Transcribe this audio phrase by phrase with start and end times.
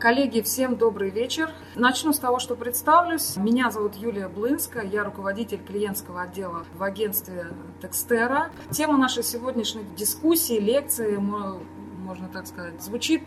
[0.00, 1.50] Коллеги, всем добрый вечер.
[1.74, 3.36] Начну с того, что представлюсь.
[3.36, 7.48] Меня зовут Юлия Блынская, я руководитель клиентского отдела в агентстве
[7.82, 8.52] Текстера.
[8.70, 13.24] Тема нашей сегодняшней дискуссии, лекции, можно так сказать, звучит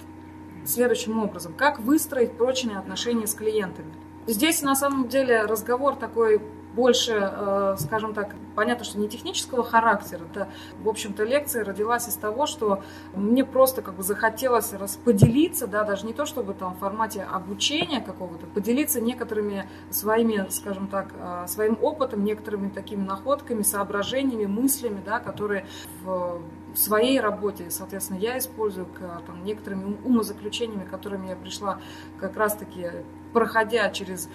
[0.66, 1.54] следующим образом.
[1.54, 3.94] Как выстроить прочные отношения с клиентами?
[4.28, 6.42] Здесь на самом деле разговор такой
[6.74, 10.22] больше, э, скажем так, понятно, что не технического характера.
[10.32, 10.50] Это,
[10.80, 12.84] в общем-то, лекция родилась из того, что
[13.14, 18.02] мне просто как бы захотелось расподелиться, да, даже не то, чтобы там в формате обучения
[18.02, 25.20] какого-то, поделиться некоторыми своими, скажем так, э, своим опытом, некоторыми такими находками, соображениями, мыслями, да,
[25.20, 25.66] которые
[26.04, 26.42] в
[26.74, 31.80] в своей работе, соответственно, я использую к там, некоторыми умозаключениями, которыми я пришла
[32.20, 32.92] как раз-таки
[33.34, 34.30] проходя через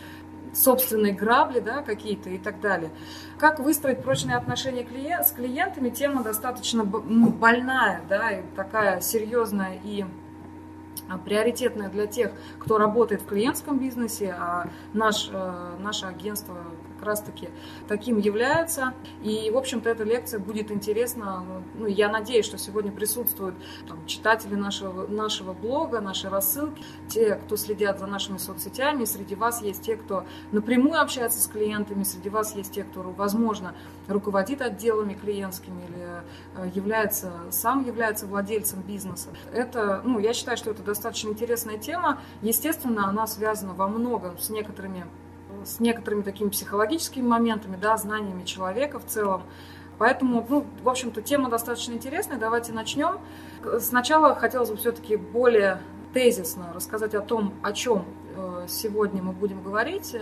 [0.56, 2.90] собственные грабли да, какие-то и так далее.
[3.38, 10.04] Как выстроить прочные отношения клиент, с клиентами, тема достаточно больная, да, и такая серьезная и
[11.08, 16.56] а, приоритетная для тех, кто работает в клиентском бизнесе, а наш, э, наше агентство
[17.06, 17.48] раз-таки
[17.88, 18.92] таким является.
[19.22, 21.44] И, в общем-то, эта лекция будет интересна.
[21.74, 23.54] Ну, я надеюсь, что сегодня присутствуют
[23.88, 29.04] там, читатели нашего, нашего блога, нашей рассылки, те, кто следят за нашими соцсетями.
[29.04, 33.74] Среди вас есть те, кто напрямую общается с клиентами, среди вас есть те, кто, возможно,
[34.08, 36.22] руководит отделами клиентскими или
[36.56, 39.30] э, является, сам является владельцем бизнеса.
[39.52, 42.20] Это, ну, я считаю, что это достаточно интересная тема.
[42.42, 45.06] Естественно, она связана во многом с некоторыми
[45.66, 49.42] с некоторыми такими психологическими моментами, да, знаниями человека в целом.
[49.98, 52.38] Поэтому, ну, в общем-то, тема достаточно интересная.
[52.38, 53.18] Давайте начнем.
[53.80, 55.80] Сначала хотелось бы все-таки более
[56.12, 60.14] тезисно рассказать о том, о чем э, сегодня мы будем говорить.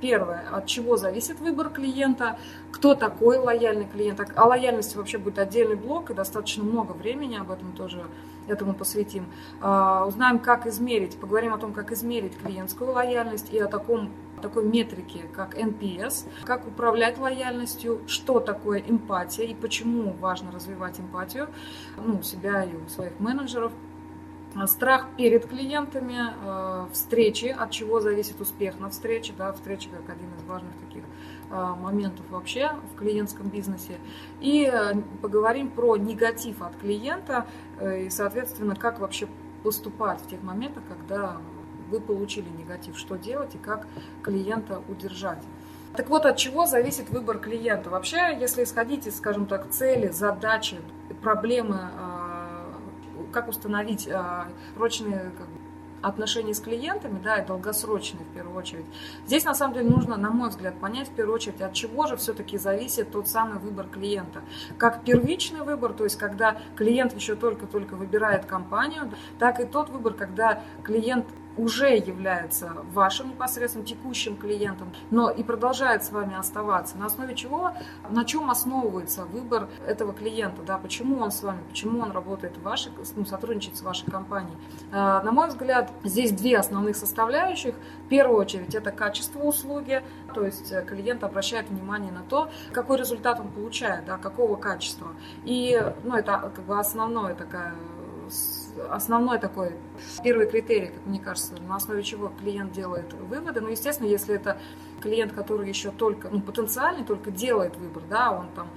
[0.00, 2.38] Первое, от чего зависит выбор клиента,
[2.72, 4.20] кто такой лояльный клиент.
[4.34, 8.02] О лояльности вообще будет отдельный блок, и достаточно много времени об этом тоже
[8.48, 9.26] этому посвятим.
[9.62, 14.64] Э, узнаем, как измерить, поговорим о том, как измерить клиентскую лояльность и о таком такой
[14.64, 21.48] метрики, как NPS, как управлять лояльностью, что такое эмпатия и почему важно развивать эмпатию
[21.98, 23.72] ну, у себя и у своих менеджеров.
[24.66, 29.32] Страх перед клиентами, э, встречи, от чего зависит успех на встрече.
[29.38, 31.04] Да, встреча как один из важных таких
[31.50, 33.98] э, моментов вообще в клиентском бизнесе.
[34.40, 37.46] И э, поговорим про негатив от клиента
[37.80, 39.28] и, соответственно, как вообще
[39.62, 41.36] поступать в тех моментах, когда
[41.88, 43.86] вы получили негатив, что делать и как
[44.22, 45.42] клиента удержать.
[45.96, 47.90] Так вот, от чего зависит выбор клиента?
[47.90, 50.78] Вообще, если исходить из, скажем так, цели, задачи,
[51.20, 51.90] проблемы,
[53.32, 55.60] как установить а, прочные как бы,
[56.02, 58.86] отношения с клиентами, да, и долгосрочные в первую очередь.
[59.26, 62.16] Здесь на самом деле нужно, на мой взгляд, понять в первую очередь, от чего же
[62.16, 64.40] все-таки зависит тот самый выбор клиента.
[64.78, 70.14] Как первичный выбор, то есть когда клиент еще только-только выбирает компанию, так и тот выбор,
[70.14, 71.26] когда клиент
[71.60, 76.96] уже является вашим непосредственным текущим клиентом, но и продолжает с вами оставаться.
[76.96, 77.72] На основе чего,
[78.08, 82.62] на чем основывается выбор этого клиента, да, почему он с вами, почему он работает в
[82.62, 84.56] вашей, ну, сотрудничает с вашей компанией.
[84.92, 87.74] А, на мой взгляд, здесь две основных составляющих.
[88.06, 90.02] В первую очередь это качество услуги,
[90.34, 95.08] то есть э, клиент обращает внимание на то, какой результат он получает, да, какого качества.
[95.44, 97.74] И ну, это как бы основное такая
[98.90, 99.76] основной такой
[100.22, 103.60] первый критерий, как мне кажется, на основе чего клиент делает выводы.
[103.60, 104.58] Ну, естественно, если это
[105.00, 108.68] клиент, который еще только, ну, потенциальный, только делает выбор, да, он там,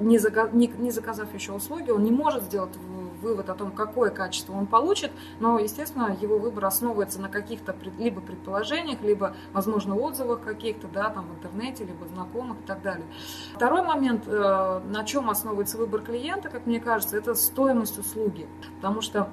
[0.00, 2.76] не, заказ, не, не заказав еще услуги, он не может сделать
[3.20, 8.20] вывод о том, какое качество он получит, но, естественно, его выбор основывается на каких-то либо
[8.20, 13.06] предположениях, либо, возможно, отзывах каких-то, да, там в интернете, либо знакомых и так далее.
[13.54, 19.00] Второй момент, э, на чем основывается выбор клиента, как мне кажется, это стоимость услуги, потому
[19.00, 19.30] что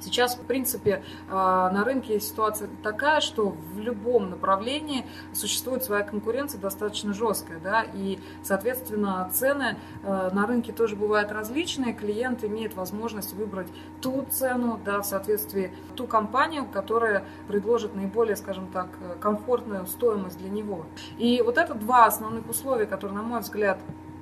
[0.00, 6.60] Сейчас, в принципе, э, на рынке ситуация такая, что в любом направлении существует своя конкуренция
[6.60, 11.92] достаточно жесткая, да, и, соответственно, цены э, на рынке тоже бывают различные.
[11.92, 13.68] Клиент имеет возможность выбрать
[14.00, 18.88] ту цену, да, в соответствии ту компанию, которая предложит наиболее, скажем так,
[19.20, 20.86] комфортную стоимость для него.
[21.18, 23.78] И вот это два основных условия, которые, на мой взгляд,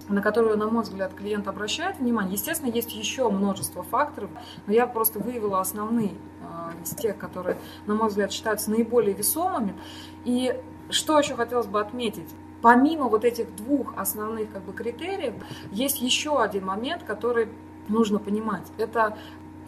[0.09, 2.35] на которую, на мой взгляд, клиент обращает внимание.
[2.35, 4.31] Естественно, есть еще множество факторов,
[4.67, 7.57] но я просто выявила основные э, из тех, которые,
[7.87, 9.75] на мой взгляд, считаются наиболее весомыми.
[10.25, 10.55] И
[10.91, 12.29] что еще хотелось бы отметить?
[12.63, 15.35] Помимо вот этих двух основных как бы, критериев,
[15.73, 17.49] есть еще один момент, который
[17.89, 18.67] нужно понимать.
[18.79, 19.17] Это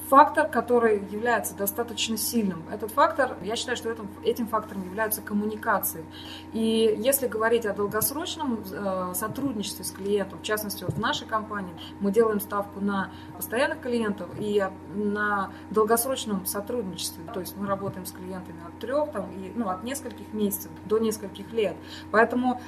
[0.09, 2.65] фактор, который является достаточно сильным.
[2.73, 6.05] Этот фактор, я считаю, что этим, этим фактором являются коммуникации.
[6.53, 11.75] И если говорить о долгосрочном э, сотрудничестве с клиентом, в частности, вот в нашей компании,
[12.01, 17.25] мы делаем ставку на постоянных клиентов и на долгосрочном сотрудничестве.
[17.33, 20.99] То есть мы работаем с клиентами от трех, там, и, ну, от нескольких месяцев до
[20.99, 21.77] нескольких лет.
[22.11, 22.61] Поэтому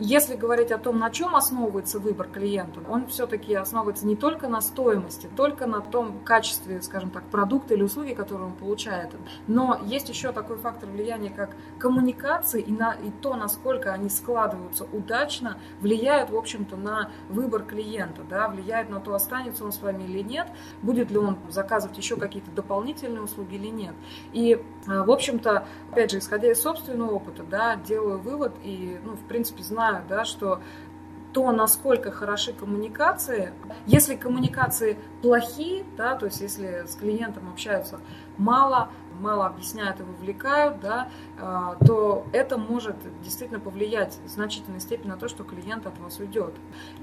[0.00, 4.62] если говорить о том, на чем основывается выбор клиента, он все-таки основывается не только на
[4.62, 9.14] стоимости, только на том качестве, скажем так, продукта или услуги, которые он получает.
[9.46, 14.86] Но есть еще такой фактор влияния, как коммуникации и, на, и то, насколько они складываются
[14.90, 20.04] удачно, влияют, в общем-то, на выбор клиента, да, влияет на то, останется он с вами
[20.04, 20.48] или нет,
[20.82, 23.94] будет ли он заказывать еще какие-то дополнительные услуги или нет.
[24.32, 24.64] И,
[25.04, 29.62] в общем-то, опять же, исходя из собственного опыта, да, делаю вывод и, ну, в принципе,
[29.62, 30.60] знаю, да, что
[31.32, 33.52] то, насколько хороши коммуникации,
[33.86, 38.00] если коммуникации плохие, да, то есть если с клиентом общаются
[38.36, 38.90] мало,
[39.20, 41.08] мало объясняют и вовлекают, да,
[41.38, 46.18] а, то это может действительно повлиять в значительной степени на то, что клиент от вас
[46.18, 46.54] уйдет.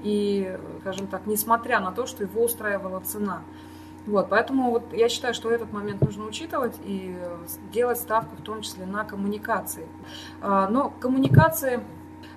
[0.02, 3.42] И, скажем так, несмотря на то, что его устраивала цена.
[4.08, 7.14] Вот, поэтому вот я считаю, что этот момент нужно учитывать и
[7.70, 9.86] делать ставку в том числе на коммуникации.
[10.40, 11.82] А, но коммуникации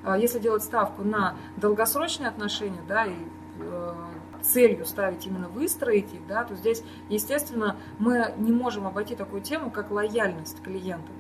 [0.04, 3.14] а, если делать ставку на долгосрочные отношения, да, и
[3.60, 3.94] э,
[4.42, 9.70] целью ставить именно выстроить их, да, то здесь, естественно, мы не можем обойти такую тему,
[9.70, 11.12] как лояльность клиента.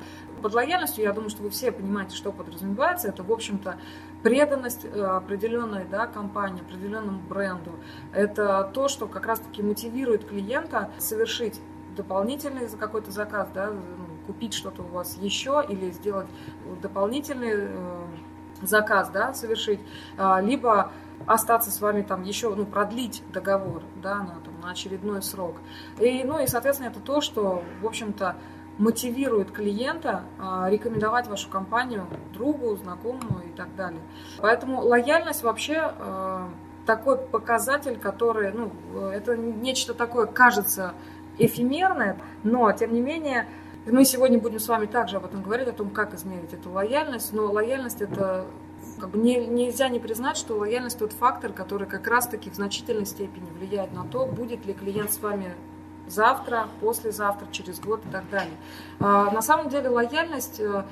[0.42, 3.08] Под лояльностью, я думаю, что вы все понимаете, что подразумевается.
[3.08, 3.78] Это, в общем-то,
[4.24, 7.72] преданность э, определенной да, компании, определенному бренду.
[8.14, 11.60] Это то, что как раз-таки мотивирует клиента совершить
[11.96, 13.82] дополнительный какой-то заказ, да, ну,
[14.28, 16.28] купить что-то у вас еще или сделать
[16.82, 18.06] дополнительный э,
[18.62, 19.80] заказ да, совершить,
[20.18, 20.92] а, либо
[21.26, 25.58] остаться с вами там еще, ну, продлить договор, да, на, там, на очередной срок.
[26.00, 28.36] И, ну, и, соответственно, это то, что, в общем-то,
[28.78, 34.02] мотивирует клиента а, рекомендовать вашу компанию другу, знакомому и так далее.
[34.40, 36.50] Поэтому лояльность вообще а,
[36.86, 38.72] такой показатель, который, ну,
[39.10, 40.94] это нечто такое, кажется,
[41.38, 43.48] эфемерное, но, тем не менее,
[43.86, 47.34] мы сегодня будем с вами также об этом говорить, о том, как измерить эту лояльность.
[47.34, 48.46] Но лояльность это
[49.00, 53.06] как бы не, нельзя не признать, что лояльность тот фактор, который как раз-таки в значительной
[53.06, 55.56] степени влияет на то, будет ли клиент с вами
[56.08, 58.56] завтра, послезавтра, через год и так далее.
[59.00, 60.84] А, на самом деле лояльность э,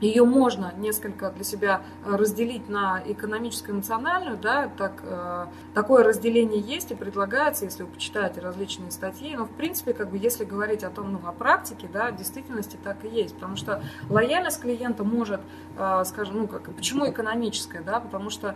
[0.00, 6.04] ее можно несколько для себя э, разделить на экономическую и эмоциональную, да, так, э, такое
[6.04, 10.44] разделение есть и предлагается, если вы почитаете различные статьи, но в принципе, как бы, если
[10.44, 14.60] говорить о том, ну, о практике, да, в действительности так и есть, потому что лояльность
[14.60, 15.40] клиента может,
[15.78, 18.54] э, скажем, ну, как, почему экономическая, да, потому что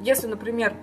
[0.00, 0.76] если, например,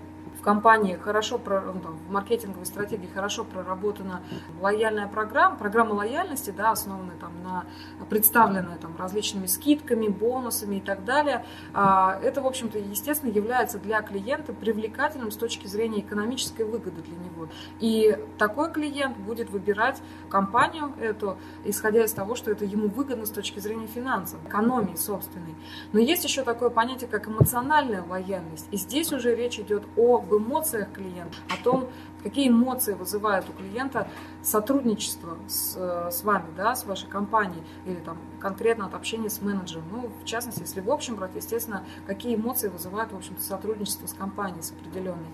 [0.43, 4.21] компании хорошо, ну, в маркетинговой стратегии хорошо проработана
[4.61, 7.65] лояльная программа, программа лояльности, да, основанная там на,
[8.09, 14.01] представленная там различными скидками, бонусами и так далее, а, это, в общем-то, естественно, является для
[14.01, 17.47] клиента привлекательным с точки зрения экономической выгоды для него.
[17.79, 23.29] И такой клиент будет выбирать компанию эту, исходя из того, что это ему выгодно с
[23.29, 25.55] точки зрения финансов, экономии собственной.
[25.93, 28.67] Но есть еще такое понятие, как эмоциональная лояльность.
[28.71, 31.89] И здесь уже речь идет об эмоциях клиента, о том,
[32.23, 34.07] какие эмоции вызывает у клиента
[34.43, 35.75] сотрудничество с,
[36.11, 39.85] с вами, да, с вашей компанией, или там конкретно от общения с менеджером.
[39.91, 44.13] Ну, в частности, если в общем брать, естественно, какие эмоции вызывает, в общем-то, сотрудничество с
[44.13, 45.29] компанией, с определенной.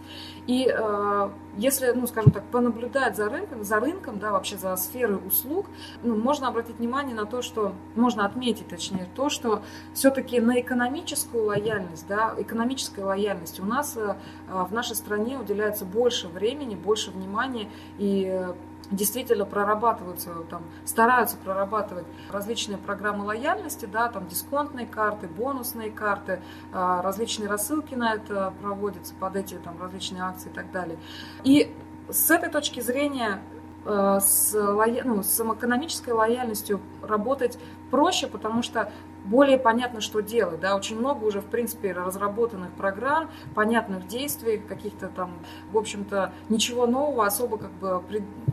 [0.46, 5.20] И э, если, ну, скажем так, понаблюдать за рынком, за рынком, да, вообще за сферой
[5.26, 5.66] услуг,
[6.04, 9.64] ну, можно обратить внимание на то, что, можно отметить, точнее, то, что
[9.94, 14.16] все-таки на экономическую лояльность, да, экономической лояльности у нас э,
[14.48, 18.46] в нашей стране уделяется больше времени, больше внимания и
[18.92, 26.42] действительно прорабатываются, там, стараются прорабатывать различные программы лояльности, да, там дисконтные карты, бонусные карты,
[26.74, 30.98] а, различные рассылки на это проводятся под эти там, различные акции и так далее.
[31.44, 31.76] И
[32.10, 33.40] с этой точки зрения
[33.86, 35.04] Э, с, лоя...
[35.04, 37.58] ну, с экономической лояльностью работать
[37.90, 38.92] проще, потому что
[39.26, 40.60] более понятно, что делать.
[40.60, 40.76] Да?
[40.76, 45.32] Очень много уже, в принципе, разработанных программ, понятных действий, каких-то там,
[45.72, 48.04] в общем-то, ничего нового, особо как бы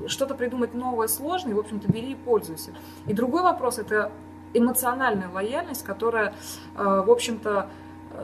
[0.07, 2.73] что-то придумать новое сложно, и, в общем-то, бери и пользуйся.
[3.07, 4.13] И другой вопрос– это
[4.55, 6.35] эмоциональная лояльность, которая,
[6.77, 7.69] э, в общем-то,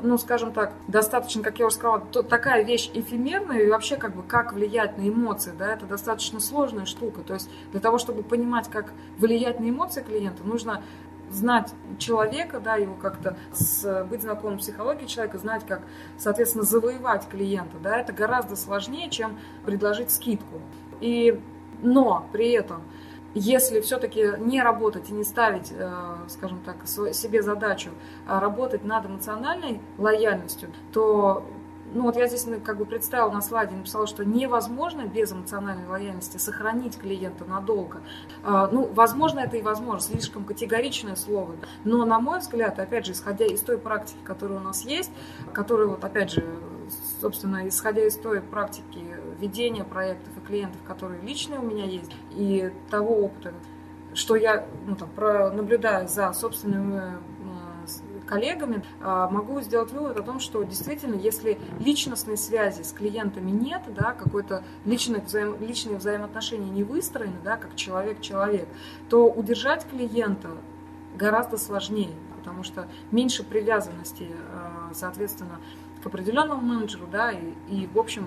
[0.03, 4.15] ну, скажем так, достаточно, как я уже сказала, то, такая вещь эфемерная, и вообще, как
[4.15, 7.21] бы, как влиять на эмоции, да, это достаточно сложная штука.
[7.23, 10.83] То есть для того, чтобы понимать, как влиять на эмоции клиента, нужно
[11.33, 15.83] знать человека, да, его как-то с, быть знакомым с психологией человека, знать, как,
[16.19, 20.61] соответственно, завоевать клиента, да, это гораздо сложнее, чем предложить скидку.
[21.01, 21.41] И
[21.83, 22.83] Но при этом
[23.35, 27.91] если все-таки не работать и не ставить, э, скажем так, себе задачу
[28.27, 31.45] а работать над эмоциональной лояльностью, то
[31.95, 35.87] ну вот я здесь ну, как бы представила на слайде, написала, что невозможно без эмоциональной
[35.87, 38.01] лояльности сохранить клиента надолго.
[38.43, 41.57] А, ну, возможно, это и возможно, слишком категоричное слово.
[41.85, 45.11] Но, на мой взгляд, опять же, исходя из той практики, которая у нас есть,
[45.53, 46.45] которая вот, опять же,
[47.21, 49.05] собственно, исходя из той практики
[49.39, 53.53] ведения проектов и клиентов, которые личные у меня есть, и того опыта,
[54.15, 55.09] что я ну, там,
[55.57, 57.19] наблюдаю за собственными
[58.27, 63.83] коллегами, а, могу сделать вывод о том, что действительно, если личностной связи с клиентами нет,
[63.89, 68.69] да, какой-то личных взаим, личные взаимоотношения не выстроены, да, как человек-человек,
[69.09, 70.51] то удержать клиента
[71.15, 75.61] гораздо сложнее, потому что меньше привязанности, а, соответственно,
[76.03, 78.27] к определенному менеджеру, да, и, и в общем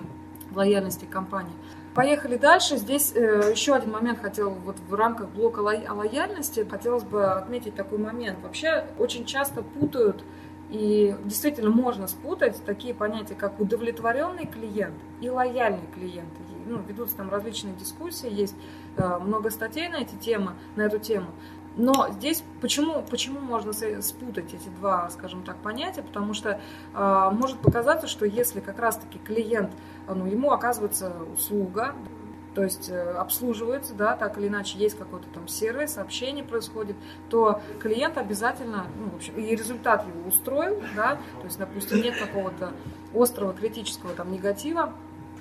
[0.54, 1.52] лояльности компании.
[1.96, 2.76] Поехали дальше.
[2.76, 7.74] Здесь э, еще один момент хотел вот в рамках блока ло- лояльности хотелось бы отметить
[7.74, 8.38] такой момент.
[8.42, 10.22] Вообще очень часто путают
[10.68, 16.28] и действительно можно спутать такие понятия, как удовлетворенный клиент и лояльный клиент.
[16.66, 18.56] Ну, ведутся там различные дискуссии, есть
[18.98, 21.28] э, много статей на эти темы, на эту тему.
[21.76, 26.02] Но здесь почему, почему можно спутать эти два, скажем так, понятия?
[26.02, 26.58] Потому что
[26.94, 29.72] э, может показаться, что если как раз-таки клиент,
[30.08, 31.94] ну, ему оказывается услуга,
[32.56, 36.96] то есть э, обслуживается, да, так или иначе есть какой-то там сервис, общение происходит,
[37.28, 42.16] то клиент обязательно, ну, в общем, и результат его устроил, да, то есть, допустим, нет
[42.18, 42.72] какого-то
[43.14, 44.94] острого критического там негатива,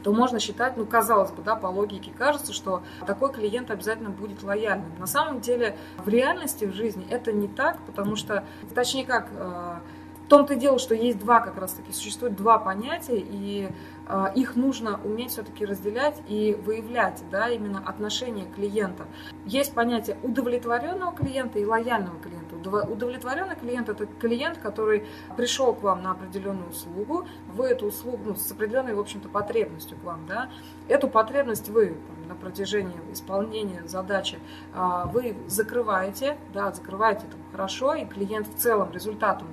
[0.05, 4.43] то можно считать, ну, казалось бы, да, по логике кажется, что такой клиент обязательно будет
[4.43, 4.91] лояльным.
[4.99, 8.45] На самом деле, в реальности, в жизни это не так, потому что,
[8.75, 9.79] точнее как, э,
[10.25, 13.71] в том-то и дело, что есть два как раз-таки, существует два понятия, и
[14.07, 19.07] э, их нужно уметь все-таки разделять и выявлять, да, именно отношение клиента.
[19.43, 22.44] Есть понятие удовлетворенного клиента и лояльного клиента.
[22.65, 25.05] Удовлетворенный клиент– это клиент, который
[25.37, 29.97] пришел к вам на определенную услугу, вы эту услугу, ну, с определенной, в общем-то, потребностью
[29.97, 30.49] к вам, да,
[30.87, 34.39] эту потребность вы там, на протяжении исполнения задачи
[34.73, 39.47] а, вы закрываете, да, закрываете там хорошо, и клиент в целом результатом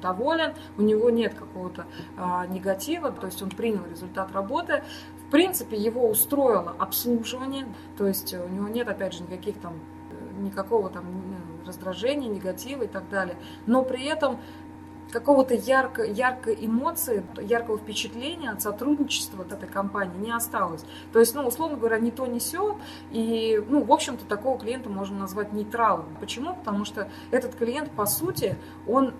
[0.00, 4.82] доволен, у него нет какого-то а, негатива, то есть он принял результат работы.
[5.26, 7.66] В принципе, его устроило обслуживание,
[7.96, 9.72] то есть у него нет, опять же, никаких там
[10.38, 11.04] никакого там
[11.66, 13.36] раздражения, негатива и так далее.
[13.66, 14.38] Но при этом
[15.14, 20.84] какого-то ярко, яркой эмоции, яркого впечатления от сотрудничества от этой компании не осталось.
[21.12, 22.76] То есть, ну, условно говоря, не то, не все.
[23.12, 26.16] И, ну, в общем-то, такого клиента можно назвать нейтралом.
[26.18, 26.56] Почему?
[26.56, 28.56] Потому что этот клиент, по сути,
[28.88, 29.14] он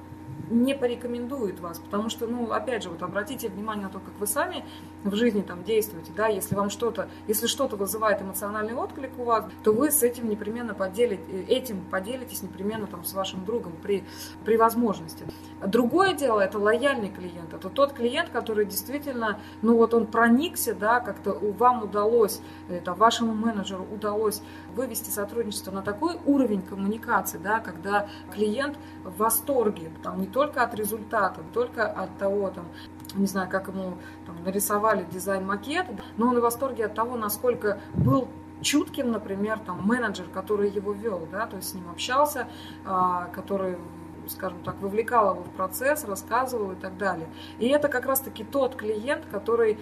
[0.55, 4.27] не порекомендует вас, потому что, ну, опять же, вот обратите внимание на то, как вы
[4.27, 4.65] сами
[5.03, 9.45] в жизни там действуете, да, если вам что-то, если что-то вызывает эмоциональный отклик у вас,
[9.63, 14.05] то вы с этим непременно поделите, этим поделитесь непременно там с вашим другом при,
[14.45, 15.25] при возможности.
[15.67, 21.01] Другое дело, это лояльный клиент, это тот клиент, который действительно, ну, вот он проникся, да,
[21.01, 24.41] как-то вам удалось, это вашему менеджеру удалось
[24.75, 30.75] вывести сотрудничество на такой уровень коммуникации, да, когда клиент в восторге, там, не только от
[30.75, 32.67] результата, только от того, там,
[33.15, 33.97] не знаю, как ему
[34.27, 35.87] там, нарисовали дизайн-макет,
[36.19, 38.29] но он в восторге от того, насколько был
[38.61, 42.47] чутким, например, там, менеджер, который его вел, да, то есть с ним общался,
[42.85, 43.79] а, который
[44.27, 47.29] скажем так, вовлекал его в процесс, рассказывал и так далее.
[47.59, 49.79] И это как раз-таки тот клиент, который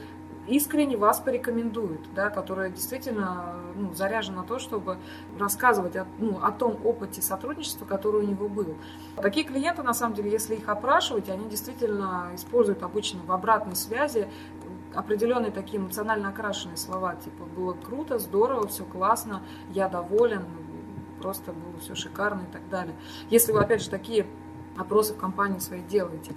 [0.46, 4.98] искренне вас порекомендует, да, которая действительно ну, заряжена на то, чтобы
[5.38, 8.76] рассказывать о, ну, о том опыте сотрудничества, который у него был.
[9.16, 14.28] Такие клиенты, на самом деле, если их опрашивать, они действительно используют обычно в обратной связи
[14.94, 20.44] определенные такие эмоционально окрашенные слова, типа «было круто, здорово, все классно, я доволен»,
[21.22, 22.94] просто было все шикарно и так далее.
[23.30, 24.26] Если вы, опять же, такие
[24.76, 26.32] опросы в компании своей делаете.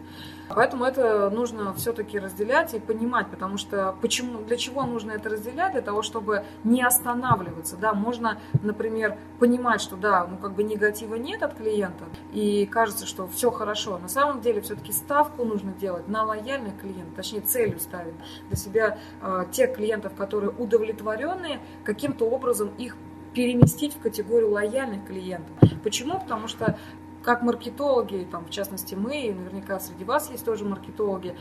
[0.49, 5.73] Поэтому это нужно все-таки разделять и понимать, потому что почему, для чего нужно это разделять?
[5.73, 7.77] Для того, чтобы не останавливаться.
[7.77, 13.05] Да, можно, например, понимать, что да, ну как бы негатива нет от клиента, и кажется,
[13.07, 13.97] что все хорошо.
[13.97, 18.13] На самом деле все-таки ставку нужно делать на лояльных клиентов, точнее целью ставить
[18.47, 22.95] для себя э, тех клиентов, которые удовлетворенные, каким-то образом их
[23.33, 25.55] переместить в категорию лояльных клиентов.
[25.83, 26.19] Почему?
[26.19, 26.77] Потому что
[27.25, 31.35] как маркетологи, там, в частности мы, и наверняка среди вас есть тоже маркетологи,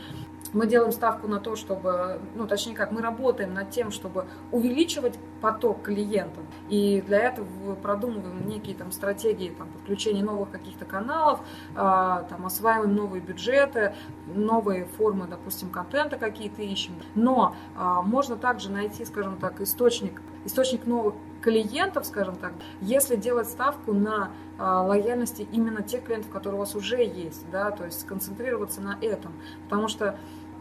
[0.51, 5.19] мы делаем ставку на то, чтобы, ну, точнее как, мы работаем над тем, чтобы увеличивать
[5.41, 6.43] поток клиентов.
[6.69, 12.95] И для этого продумываем некие там стратегии там, подключения новых каких-то каналов, э, там, осваиваем
[12.95, 13.93] новые бюджеты,
[14.25, 16.95] новые формы, допустим, контента какие-то ищем.
[17.13, 23.47] Но э, можно также найти, скажем так, источник источник новых клиентов, скажем так, если делать
[23.49, 28.81] ставку на лояльности именно тех клиентов, которые у вас уже есть, да, то есть сконцентрироваться
[28.81, 29.33] на этом,
[29.65, 30.17] потому что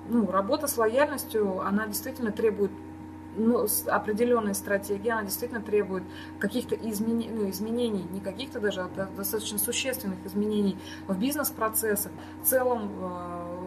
[0.08, 2.70] ну, работа с лояльностью, она действительно требует
[3.36, 6.04] ну, определенной стратегии, она действительно требует
[6.38, 12.90] каких-то изменений, ну, изменений, не каких-то даже, а достаточно существенных изменений в бизнес-процессах, в целом
[13.00, 13.64] э,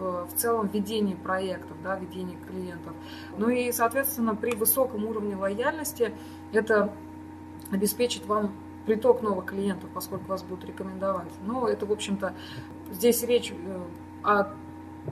[0.00, 2.94] в целом ведении проектов, да, ведении клиентов.
[3.36, 6.14] Ну и, соответственно, при высоком уровне лояльности
[6.52, 6.94] это
[7.70, 8.54] обеспечит вам
[8.86, 11.32] приток новых клиентов, поскольку вас будут рекомендовать.
[11.44, 12.34] Но это, в общем-то,
[12.90, 13.82] здесь речь э,
[14.22, 14.52] о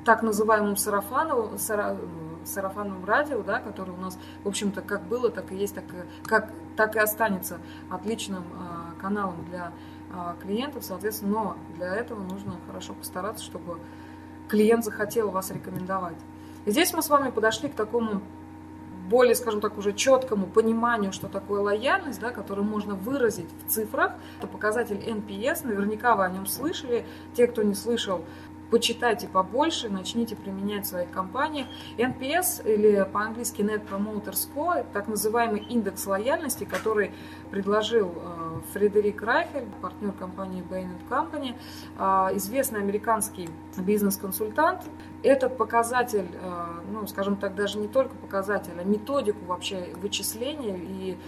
[0.05, 5.57] так называемом сарафановом, сарафанном радио, да, который у нас, в общем-то, как было, так и
[5.57, 5.85] есть, так
[6.25, 7.59] как, так и останется
[7.91, 9.73] отличным э, каналом для
[10.11, 13.79] э, клиентов, соответственно, но для этого нужно хорошо постараться, чтобы
[14.49, 16.17] клиент захотел вас рекомендовать.
[16.65, 18.23] И здесь мы с вами подошли к такому
[19.09, 24.13] более, скажем так, уже четкому пониманию, что такое лояльность, да, которую можно выразить в цифрах.
[24.39, 27.05] Это показатель NPS, наверняка вы о нем слышали.
[27.35, 28.25] Те, кто не слышал,
[28.71, 31.67] почитайте побольше, начните применять в своих компаниях.
[31.97, 37.13] NPS или по-английски Net Promoter Score, так называемый индекс лояльности, который
[37.51, 41.55] предложил э, Фредерик Райхель, партнер компании Bain Company,
[41.99, 44.83] э, известный американский бизнес-консультант.
[45.23, 51.19] Этот показатель, э, ну, скажем так, даже не только показатель, а методику вообще вычисления и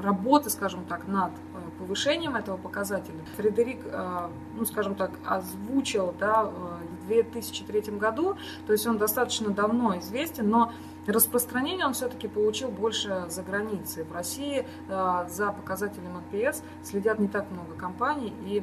[0.00, 1.32] работы, скажем так, над
[1.78, 3.18] повышением этого показателя.
[3.36, 3.80] Фредерик,
[4.54, 10.72] ну, скажем так, озвучил да, в 2003 году, то есть он достаточно давно известен, но
[11.08, 14.04] Распространение он все-таки получил больше за границей.
[14.04, 18.62] В России э, за показателем NPS следят не так много компаний, и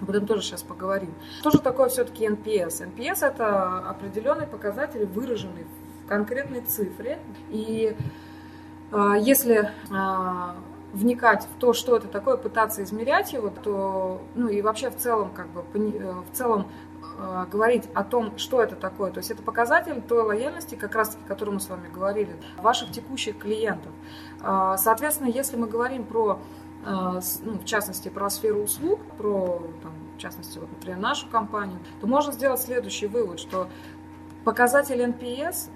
[0.00, 1.12] об этом тоже сейчас поговорим.
[1.40, 2.94] Что же такое все-таки NPS?
[2.94, 5.66] NPS это определенный показатель, выраженный
[6.04, 7.18] в конкретной цифре.
[7.50, 7.96] И
[8.92, 10.54] э, если э,
[10.92, 15.30] вникать в то, что это такое, пытаться измерять его, то, ну и вообще в целом,
[15.34, 16.66] как бы, в целом
[17.20, 19.10] Э, говорить о том, что это такое.
[19.10, 22.36] То есть это показатель той лояльности, как раз таки, о которой мы с вами говорили,
[22.58, 23.90] ваших текущих клиентов.
[24.40, 26.38] Э, соответственно, если мы говорим про,
[26.86, 31.80] э, ну, в частности, про сферу услуг, про, там, в частности, вот, например, нашу компанию,
[32.00, 33.68] то можно сделать следующий вывод, что
[34.44, 35.70] показатель NPS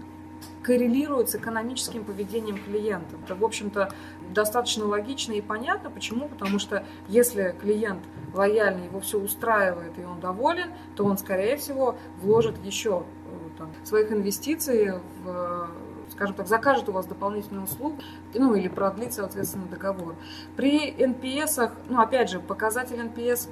[0.62, 3.16] коррелирует с экономическим поведением клиента.
[3.24, 3.92] Это, в общем-то,
[4.30, 5.90] достаточно логично и понятно.
[5.90, 6.28] Почему?
[6.28, 8.02] Потому что если клиент
[8.34, 13.72] лояльный, его все устраивает и он доволен, то он, скорее всего, вложит еще э, там,
[13.84, 15.68] своих инвестиций в
[16.10, 17.98] скажем так, закажет у вас дополнительную услугу,
[18.34, 20.14] ну или продлит, соответственно, договор.
[20.56, 23.48] При NPS, ну опять же, показатель NPS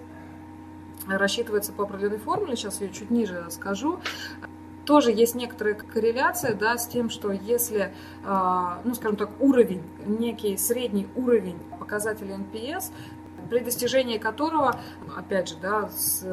[1.09, 3.99] рассчитывается по определенной формуле, сейчас я чуть ниже скажу
[4.85, 7.93] тоже есть некоторая корреляция да, с тем, что если,
[8.25, 12.93] а, ну, скажем так, уровень, некий средний уровень показателя NPS,
[13.49, 14.81] при достижении которого,
[15.17, 16.25] опять же, да, с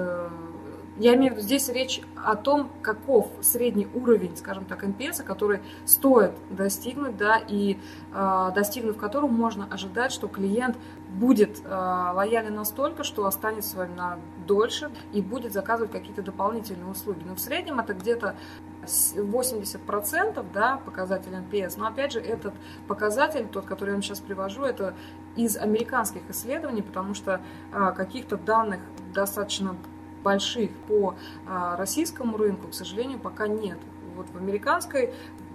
[1.00, 5.60] я имею в виду здесь речь о том, каков средний уровень, скажем так, NPS, который
[5.86, 7.78] стоит достигнуть, да, и
[8.14, 10.76] э, достигнув которого можно ожидать, что клиент
[11.10, 16.90] будет э, лоялен настолько, что останется с вами на дольше и будет заказывать какие-то дополнительные
[16.90, 17.24] услуги.
[17.26, 18.36] Но в среднем это где-то
[18.84, 21.74] 80% да, показатель NPS.
[21.78, 22.54] Но опять же, этот
[22.88, 24.96] показатель, тот, который я вам сейчас привожу, это
[25.36, 28.80] из американских исследований, потому что э, каких-то данных
[29.14, 29.76] достаточно
[30.24, 31.16] больших по
[31.48, 33.78] а, российскому рынку, к сожалению, пока нет.
[34.16, 35.14] Вот в американской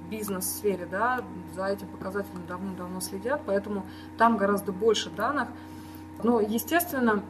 [0.09, 1.21] бизнес-сфере, да,
[1.55, 3.85] за этим показателем давно-давно следят, поэтому
[4.19, 5.49] там гораздо больше данных.
[6.23, 7.23] Но, естественно,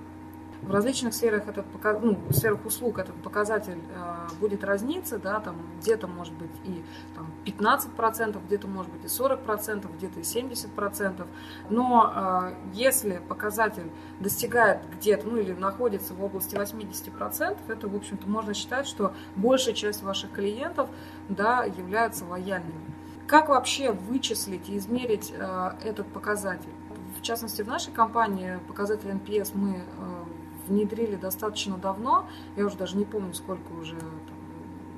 [0.63, 1.67] в различных сферах, этот,
[2.03, 6.85] ну, в сферах услуг этот показатель э, будет разниться, да, там где-то может быть и
[7.17, 11.27] там, 15%, где-то может быть и 40%, где-то и 70%.
[11.69, 18.29] Но э, если показатель достигает где-то, ну или находится в области 80%, это, в общем-то,
[18.29, 20.89] можно считать, что большая часть ваших клиентов
[21.29, 22.95] да, являются лояльными.
[23.27, 26.71] Как вообще вычислить и измерить э, этот показатель?
[27.19, 30.22] В частности, в нашей компании показатель NPS мы э,
[30.67, 34.37] внедрили достаточно давно, я уже даже не помню, сколько уже там,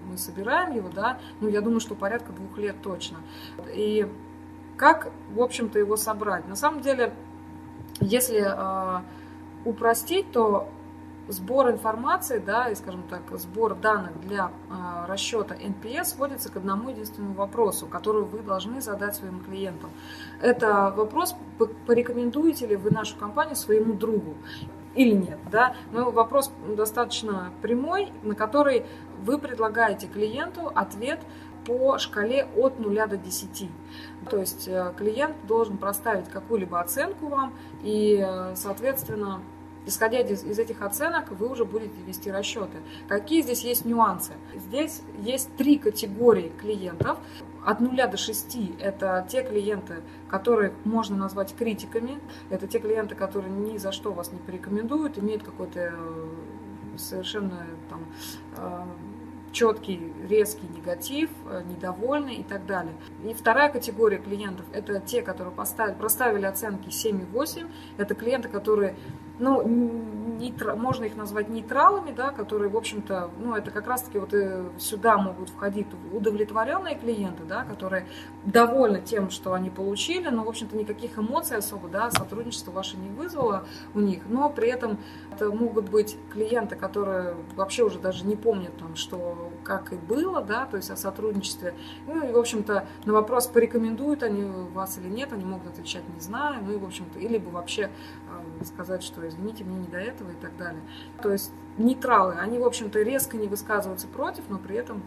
[0.06, 3.18] мы собираем его, да, ну, я думаю, что порядка двух лет точно.
[3.72, 4.06] И
[4.76, 6.46] как, в общем-то, его собрать?
[6.48, 7.14] На самом деле,
[8.00, 9.02] если э,
[9.64, 10.68] упростить, то
[11.28, 16.90] сбор информации, да, и, скажем так, сбор данных для э, расчета NPS сводится к одному
[16.90, 19.90] единственному вопросу, который вы должны задать своим клиентам.
[20.42, 21.34] Это вопрос,
[21.86, 24.34] порекомендуете ли вы нашу компанию своему другу
[24.94, 25.74] или нет, да?
[25.92, 28.84] Но вопрос достаточно прямой, на который
[29.22, 31.20] вы предлагаете клиенту ответ
[31.64, 33.70] по шкале от 0 до 10.
[34.30, 39.40] То есть э, клиент должен проставить какую-либо оценку вам, и, э, соответственно,
[39.86, 42.78] исходя из, из этих оценок, вы уже будете вести расчеты.
[43.08, 44.32] Какие здесь есть нюансы?
[44.54, 47.18] Здесь есть три категории клиентов.
[47.64, 52.20] От 0 до 6 это те клиенты, которых можно назвать критиками.
[52.50, 58.04] Это те клиенты, которые ни за что вас не порекомендуют, имеют какой-то э, совершенно там
[59.54, 62.94] четкий, резкий негатив, э, недовольный и так далее.
[63.24, 67.70] И вторая категория клиентов– это те, которые поставили, проставили оценки 7,8.
[67.96, 68.96] Это клиенты, которые
[69.38, 69.62] ну,
[70.38, 74.64] нейтра, можно их назвать нейтралами, да, которые, в общем-то, ну, это как раз-таки вот э,
[74.78, 78.06] сюда могут входить удовлетворенные клиенты, да, которые
[78.44, 83.08] довольны тем, что они получили, но, в общем-то, никаких эмоций особо, да, сотрудничество ваше не
[83.08, 84.98] вызвало у них, но при этом
[85.32, 90.42] это могут быть клиенты, которые вообще уже даже не помнят, там, что, как и было,
[90.42, 91.74] да, то есть о сотрудничестве,
[92.06, 96.20] ну, и, в общем-то, на вопрос, порекомендуют они вас или нет, они могут отвечать не
[96.20, 97.90] знаю, ну, и, в общем-то, или бы вообще
[98.60, 100.82] э, сказать, что извините, мне не до этого и так далее.
[101.22, 105.02] То есть нейтралы, они, в общем-то, резко не высказываются против, но при этом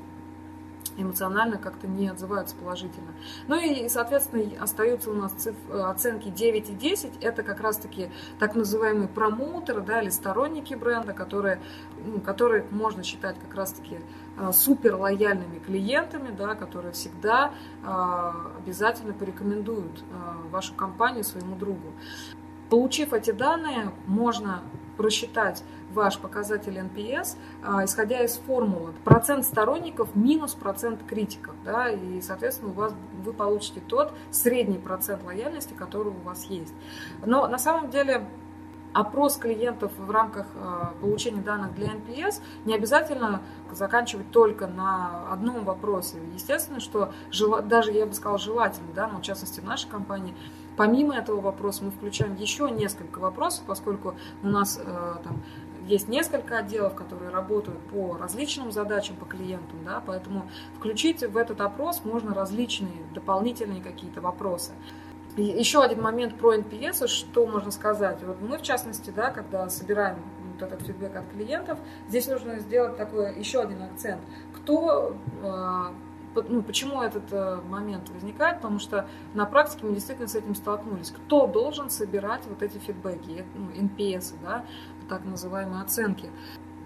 [0.97, 3.13] эмоционально как-то не отзываются положительно.
[3.47, 7.11] Ну и, соответственно, остаются у нас цифры, оценки 9 и 10.
[7.21, 11.61] Это как раз-таки так называемые промоутеры да, или сторонники бренда, которые,
[12.03, 13.99] ну, которые можно считать как раз-таки
[14.51, 17.51] супер лояльными клиентами, да, которые всегда
[17.83, 21.93] э, обязательно порекомендуют э, вашу компанию своему другу.
[22.69, 24.61] Получив эти данные, можно
[24.97, 27.37] просчитать ваш показатель NPS,
[27.85, 28.93] исходя из формулы.
[29.05, 31.55] Процент сторонников минус процент критиков.
[31.63, 36.73] Да, и, соответственно, у вас, вы получите тот средний процент лояльности, который у вас есть.
[37.25, 38.27] Но на самом деле
[38.99, 45.63] опрос клиентов в рамках а, получения данных для NPS не обязательно заканчивать только на одном
[45.63, 46.17] вопросе.
[46.33, 47.11] Естественно, что
[47.63, 50.35] даже, я бы сказала, желательно, да, но в частности в нашей компании,
[50.77, 55.41] Помимо этого вопроса мы включаем еще несколько вопросов, поскольку у нас э, там,
[55.87, 61.61] есть несколько отделов, которые работают по различным задачам по клиентам, да, поэтому включить в этот
[61.61, 64.73] опрос можно различные дополнительные какие-то вопросы.
[65.37, 68.23] Еще один момент про NPS, что можно сказать.
[68.23, 70.17] Вот мы, в частности, да, когда собираем
[70.53, 71.77] вот этот фидбэк от клиентов,
[72.09, 74.21] здесь нужно сделать такой еще один акцент.
[74.55, 75.83] Кто э,
[76.47, 78.57] ну, почему этот э, момент возникает?
[78.57, 81.11] Потому что на практике мы действительно с этим столкнулись.
[81.11, 84.65] Кто должен собирать вот эти фидбэки, ну, NPS, да,
[85.09, 86.29] так называемые оценки?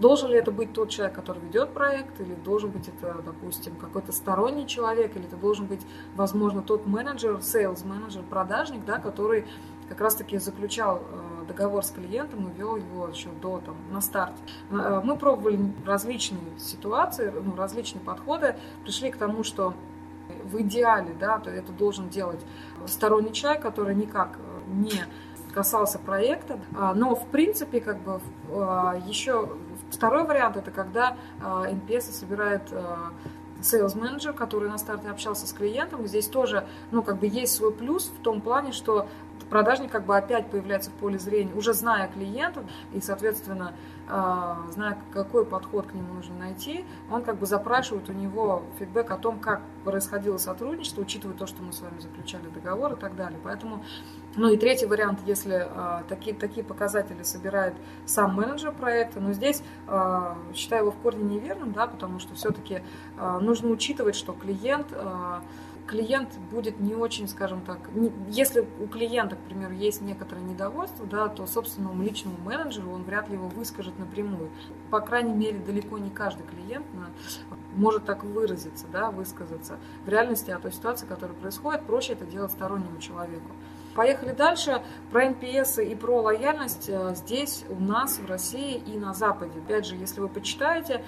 [0.01, 4.11] Должен ли это быть тот человек, который ведет проект, или должен быть это, допустим, какой-то
[4.11, 5.81] сторонний человек, или это должен быть,
[6.15, 9.45] возможно, тот менеджер, sales менеджер, продажник, да, который
[9.89, 14.41] как раз-таки заключал э, договор с клиентом и вел его еще до, там, на старте.
[14.71, 19.75] Э, мы пробовали различные ситуации, ну, различные подходы, пришли к тому, что
[20.45, 22.39] в идеале, да, то это должен делать
[22.87, 25.03] сторонний человек, который никак э, не
[25.53, 26.61] касался проекта,
[26.95, 28.21] но в принципе как бы
[29.05, 29.49] еще
[29.91, 32.61] второй вариант это когда NPS собирает
[33.61, 36.07] sales менеджер, который на старте общался с клиентом.
[36.07, 39.07] Здесь тоже, ну, как бы есть свой плюс в том плане, что
[39.51, 43.73] продажник как бы опять появляется в поле зрения, уже зная клиента и, соответственно,
[44.07, 49.11] а, зная, какой подход к нему нужно найти, он как бы запрашивает у него фидбэк
[49.11, 53.17] о том, как происходило сотрудничество, учитывая то, что мы с вами заключали договор и так
[53.17, 53.37] далее.
[53.43, 53.83] Поэтому,
[54.37, 57.73] ну и третий вариант, если а, такие, такие показатели собирает
[58.05, 62.83] сам менеджер проекта, но здесь а, считаю его в корне неверным, да, потому что все-таки
[63.41, 64.87] нужно учитывать, что клиент
[65.87, 71.05] клиент будет не очень, скажем так, не, если у клиента, к примеру, есть некоторое недовольство,
[71.05, 74.49] да, то собственному личному менеджеру он вряд ли его выскажет напрямую.
[74.89, 76.85] По крайней мере, далеко не каждый клиент
[77.75, 79.77] может так выразиться, да, высказаться.
[80.05, 83.51] В реальности о той ситуации, которая происходит, проще это делать стороннему человеку.
[83.95, 84.81] Поехали дальше.
[85.11, 89.59] Про NPS и про лояльность э, здесь у нас в России и на Западе.
[89.59, 91.03] Опять же, если вы почитаете,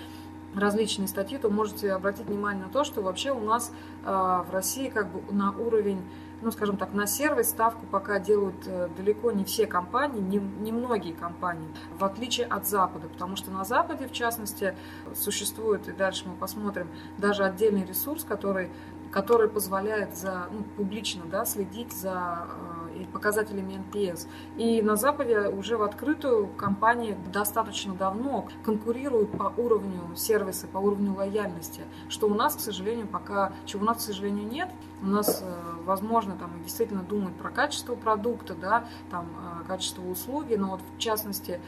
[0.55, 3.71] различные статьи, то можете обратить внимание на то, что вообще у нас
[4.03, 6.01] э, в России как бы на уровень,
[6.41, 10.71] ну скажем так, на сервис ставку пока делают э, далеко не все компании, не, не
[10.71, 14.75] многие компании, в отличие от Запада, потому что на Западе, в частности,
[15.15, 18.69] существует, и дальше мы посмотрим, даже отдельный ресурс, который
[19.13, 22.47] который позволяет за, ну, публично да, следить за
[22.82, 24.27] э, показателями NPS.
[24.57, 31.13] И на Западе уже в открытую компании достаточно давно конкурируют по уровню сервиса, по уровню
[31.13, 34.69] лояльности, что у нас, к сожалению, пока, чего у нас, к сожалению, нет.
[35.01, 39.27] У нас, э, возможно, там действительно думают про качество продукта, да, там,
[39.61, 41.59] э, качество услуги, но вот в частности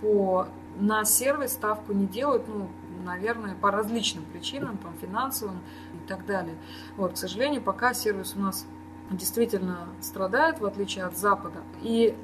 [0.00, 2.68] по на сервис ставку не делают, ну,
[3.04, 5.60] наверное, по различным причинам, там, финансовым
[5.94, 6.56] и так далее.
[6.96, 8.66] Вот, к сожалению, пока сервис у нас
[9.16, 11.60] действительно страдает, в отличие от Запада.
[11.80, 12.16] И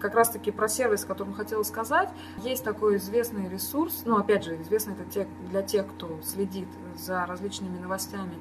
[0.00, 4.60] как раз-таки про сервис, о котором хотела сказать, есть такой известный ресурс, ну, опять же,
[4.62, 8.34] известный это для тех, кто следит за различными новостями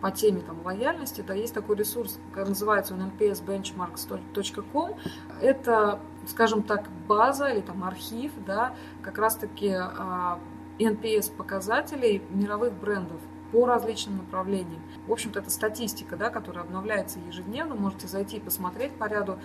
[0.00, 4.96] по теме там, лояльности, да, есть такой ресурс, называется он npsbenchmarks.com.
[5.40, 10.38] Это, скажем так, база или там архив, да, как раз-таки а,
[10.78, 13.20] NPS показателей мировых брендов
[13.52, 14.82] по различным направлениям.
[15.06, 17.74] В общем-то, это статистика, да, которая обновляется ежедневно.
[17.74, 19.38] Можете зайти и посмотреть по ряду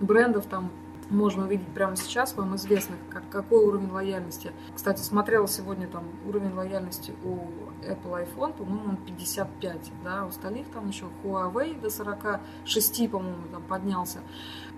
[0.00, 0.70] брендов там
[1.10, 4.52] можно увидеть прямо сейчас вам известных, как, какой уровень лояльности.
[4.74, 7.36] Кстати, смотрела сегодня там уровень лояльности у
[7.84, 13.62] Apple iPhone, по-моему, он 55, да, у остальных там еще Huawei до 46, по-моему, там
[13.62, 14.20] поднялся.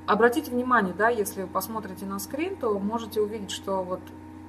[0.07, 4.01] Обратите внимание, да, если вы посмотрите на скрин, то можете увидеть, что вот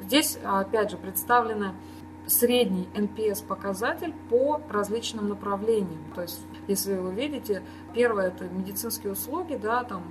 [0.02, 1.74] здесь, опять же, представлены
[2.28, 6.12] средний NPS-показатель по различным направлениям.
[6.14, 10.04] То есть, если вы видите, первое это медицинские услуги, да, там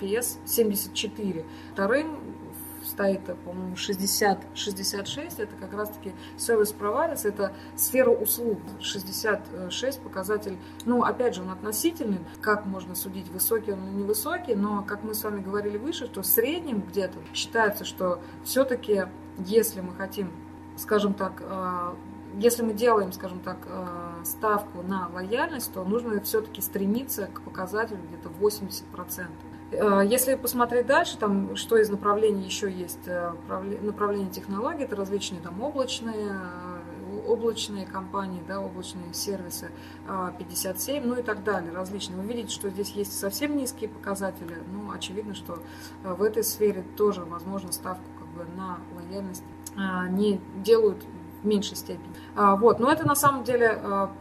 [0.00, 1.44] NPS э, 74.
[1.72, 2.20] Вторым
[2.84, 8.58] стоит, по-моему, 60, 66, это как раз-таки service providers, это сфера услуг.
[8.80, 14.82] 66 показатель, ну, опять же, он относительный, как можно судить, высокий он или невысокий, но,
[14.82, 19.04] как мы с вами говорили выше, что в среднем где-то считается, что все-таки,
[19.38, 20.32] если мы хотим
[20.76, 21.94] скажем так, э,
[22.38, 28.00] если мы делаем, скажем так, э, ставку на лояльность, то нужно все-таки стремиться к показателю
[28.08, 29.30] где-то 80%.
[29.70, 33.06] Э, если посмотреть дальше, там, что из направлений еще есть,
[33.82, 36.38] направление технологий, это различные там облачные,
[37.26, 39.70] облачные компании, да, облачные сервисы
[40.38, 42.18] 57, ну и так далее, различные.
[42.18, 45.58] Вы видите, что здесь есть совсем низкие показатели, ну, очевидно, что
[46.02, 48.02] в этой сфере тоже возможно ставку
[48.34, 49.44] бы на лояльность
[49.76, 51.04] а, не делают
[51.42, 52.12] в меньшей степени.
[52.34, 52.78] А, вот.
[52.80, 54.12] Но это на самом деле а,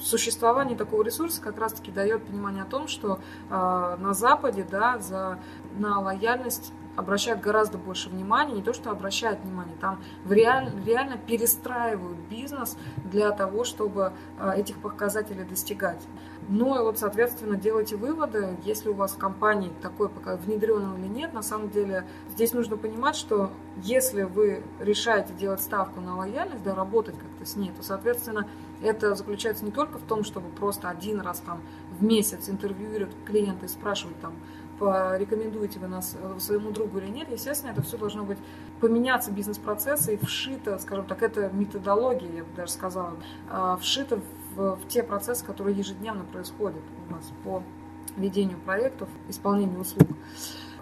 [0.00, 5.38] существование такого ресурса как раз-таки дает понимание о том, что на Западе да, за,
[5.78, 12.18] на лояльность обращают гораздо больше внимания, не то что обращают внимание, там реаль, реально перестраивают
[12.28, 14.12] бизнес для того, чтобы
[14.54, 16.02] этих показателей достигать.
[16.48, 21.08] Ну и вот, соответственно, делайте выводы, если у вас в компании такой пока внедрен или
[21.08, 21.32] нет.
[21.32, 23.50] На самом деле здесь нужно понимать, что
[23.82, 28.48] если вы решаете делать ставку на лояльность, да, работать как-то с ней, то, соответственно,
[28.80, 31.60] это заключается не только в том, чтобы просто один раз там
[31.98, 34.34] в месяц интервьюировать клиента и спрашивать там,
[34.78, 38.38] порекомендуете вы нас э, своему другу или нет, естественно, это все должно быть
[38.80, 43.14] поменяться бизнес-процессы и вшито, скажем так, это методология, я бы даже сказала,
[43.48, 44.22] а, вшито в,
[44.56, 47.62] в те процессы, которые ежедневно происходят у нас по
[48.16, 50.08] ведению проектов, исполнению услуг.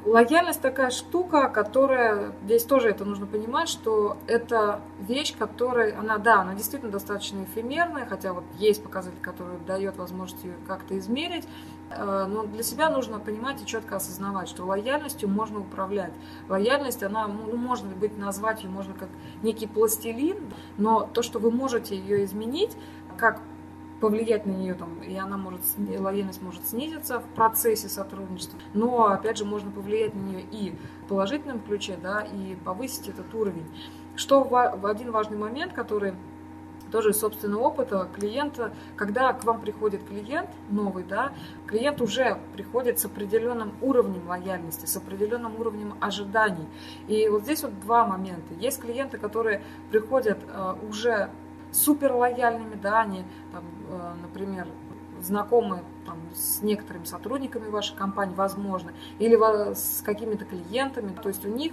[0.04, 6.42] Лояльность такая штука, которая, здесь тоже это нужно понимать, что это вещь, которая, она, да,
[6.42, 11.48] она действительно достаточно эфемерная, хотя вот есть показатель, который дает возможность ее как-то измерить,
[11.88, 16.12] э, но для себя нужно понимать и четко осознавать, что лояльностью можно управлять.
[16.50, 19.08] Лояльность, она, ну, можно быть, назвать ее можно как
[19.42, 20.36] некий пластилин,
[20.76, 22.76] но то, что вы можете ее изменить,
[23.16, 23.40] как
[24.04, 29.38] повлиять на нее, там, и она может, лояльность может снизиться в процессе сотрудничества, но, опять
[29.38, 33.66] же, можно повлиять на нее и в положительном ключе, да, и повысить этот уровень.
[34.14, 36.12] Что в один важный момент, который
[36.92, 41.32] тоже из собственного опыта клиента, когда к вам приходит клиент новый, да,
[41.66, 46.68] клиент уже приходит с определенным уровнем лояльности, с определенным уровнем ожиданий.
[47.08, 48.52] И вот здесь вот два момента.
[48.60, 51.30] Есть клиенты, которые приходят э, уже
[51.74, 54.68] супер лояльными, да, они, там, э, например,
[55.20, 59.36] знакомы там, с некоторыми сотрудниками вашей компании, возможно, или
[59.74, 61.72] с какими-то клиентами, то есть у них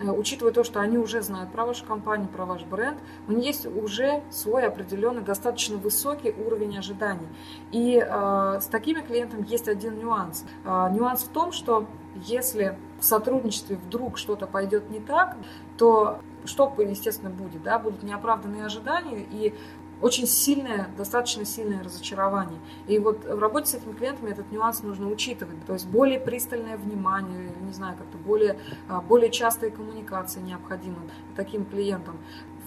[0.00, 3.46] э, учитывая то, что они уже знают про вашу компанию, про ваш бренд, у них
[3.46, 7.28] есть уже свой определенный, достаточно высокий уровень ожиданий.
[7.70, 10.44] И э, с такими клиентами есть один нюанс.
[10.64, 15.36] Э, нюанс в том, что если в сотрудничестве вдруг что-то пойдет не так,
[15.76, 19.54] то что, естественно, будет, да, будут неоправданные ожидания и
[20.00, 22.60] очень сильное, достаточно сильное разочарование.
[22.86, 25.56] И вот в работе с этими клиентами этот нюанс нужно учитывать.
[25.66, 28.58] То есть более пристальное внимание, не знаю, как-то более,
[28.88, 30.98] а, более частая коммуникация необходима
[31.34, 32.18] таким клиентам.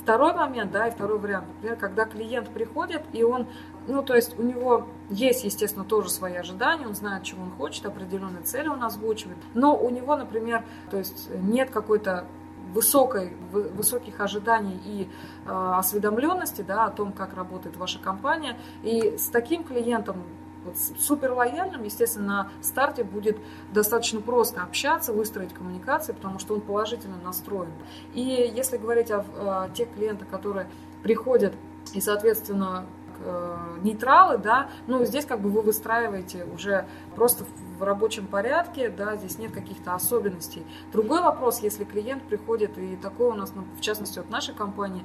[0.01, 3.47] Второй момент, да, и второй вариант, например, когда клиент приходит, и он,
[3.87, 7.85] ну, то есть у него есть, естественно, тоже свои ожидания, он знает, чего он хочет,
[7.85, 12.25] определенные цели он озвучивает, но у него, например, то есть нет какой-то
[12.73, 15.09] высокой, высоких ожиданий и
[15.45, 18.57] э, осведомленности да, о том, как работает ваша компания.
[18.83, 20.23] И с таким клиентом
[20.63, 23.37] Вот супер лояльным, естественно, на старте будет
[23.73, 27.73] достаточно просто общаться, выстроить коммуникации, потому что он положительно настроен.
[28.13, 28.21] И
[28.55, 30.67] если говорить о, о тех клиентах, которые
[31.03, 31.53] приходят
[31.93, 32.85] и, соответственно,
[33.81, 37.45] нейтралы, да, ну, здесь как бы вы выстраиваете уже просто
[37.77, 40.65] в рабочем порядке, да, здесь нет каких-то особенностей.
[40.91, 45.03] Другой вопрос, если клиент приходит, и такое у нас, ну, в частности, от нашей компании,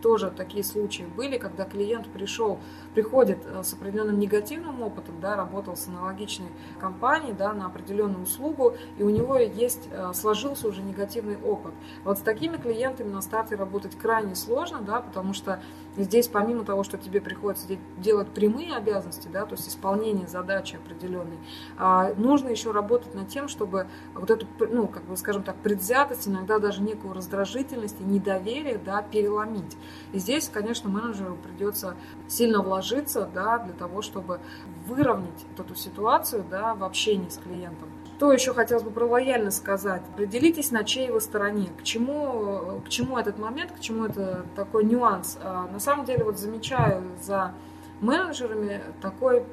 [0.00, 2.58] тоже такие случаи были, когда клиент пришел,
[2.94, 6.48] приходит э, с определенным негативным опытом, да, работал с аналогичной
[6.80, 11.72] компанией да, на определенную услугу, и у него есть, э, сложился уже негативный опыт.
[12.04, 15.60] Вот с такими клиентами на старте работать крайне сложно, да, потому что
[15.96, 17.66] здесь помимо того, что тебе приходится
[17.98, 21.38] делать прямые обязанности, да, то есть исполнение задачи определенной,
[21.78, 26.28] а, нужно еще работать над тем, чтобы вот эту, ну, как бы, скажем так, предвзятость,
[26.28, 29.76] иногда даже некую раздражительность и недоверие, да, переломить.
[30.12, 31.94] И здесь, конечно, менеджеру придется
[32.28, 34.40] сильно вложиться да, для того, чтобы
[34.86, 37.88] выровнять эту ситуацию да, в общении с клиентом.
[38.16, 40.02] Что еще хотелось бы про лояльность сказать?
[40.12, 41.68] Определитесь, на чьей вы стороне.
[41.78, 45.38] К чему, к чему этот момент, к чему это такой нюанс.
[45.42, 47.52] А, на самом деле, вот замечаю за
[48.00, 49.44] менеджерами такой,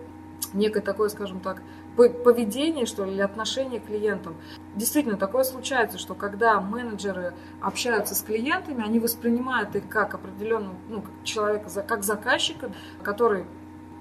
[0.53, 1.61] некое такое, скажем так,
[1.97, 4.36] поведение, что ли, или отношение к клиентам.
[4.75, 11.03] Действительно, такое случается, что когда менеджеры общаются с клиентами, они воспринимают их как определенного ну,
[11.23, 13.45] человека, как заказчика, который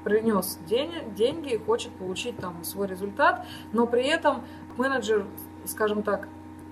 [0.04, 4.44] принес деньги, деньги и хочет получить там свой результат, но при этом
[4.76, 5.26] менеджер,
[5.64, 6.28] скажем так,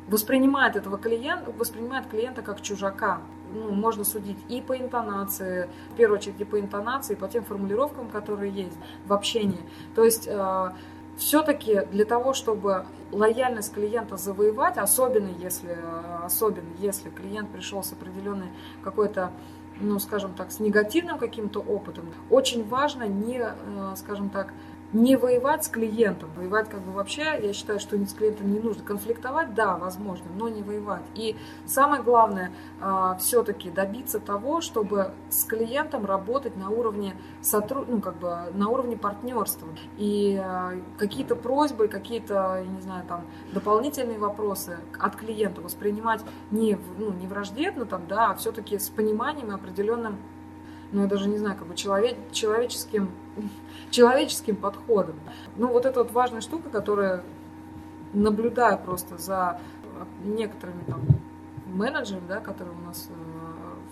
[0.06, 3.22] воспринимает этого клиента, воспринимает клиента как чужака.
[3.52, 7.44] Ну, можно судить и по интонации, в первую очередь и по интонации, и по тем
[7.44, 9.60] формулировкам, которые есть в общении.
[9.94, 10.70] То есть э,
[11.16, 15.76] все-таки для того, чтобы лояльность клиента завоевать, особенно если,
[16.22, 18.48] особенно если клиент пришел с определенной
[18.82, 19.30] какой-то
[19.80, 24.52] ну, скажем так, с негативным каким-то опытом, очень важно не, э, скажем так,
[24.94, 26.30] не воевать с клиентом.
[26.36, 28.84] Воевать как бы вообще, я считаю, что с клиентом не нужно.
[28.84, 31.02] Конфликтовать, да, возможно, но не воевать.
[31.14, 37.88] И самое главное, а, все-таки добиться того, чтобы с клиентом работать на уровне сотруд...
[37.88, 39.68] ну, как бы на уровне партнерства.
[39.98, 46.20] И а, какие-то просьбы, какие-то, не знаю, там, дополнительные вопросы от клиента воспринимать
[46.52, 50.18] не, ну, не враждебно, там, да, а все-таки с пониманием и определенным
[50.94, 53.10] ну, я даже не знаю, как бы человек, человеческим,
[53.90, 55.16] человеческим подходом.
[55.56, 57.24] Ну, вот это вот важная штука, которая
[58.12, 59.60] наблюдаю просто за
[60.24, 61.02] некоторыми там
[61.66, 63.33] менеджерами, да, которые у нас э,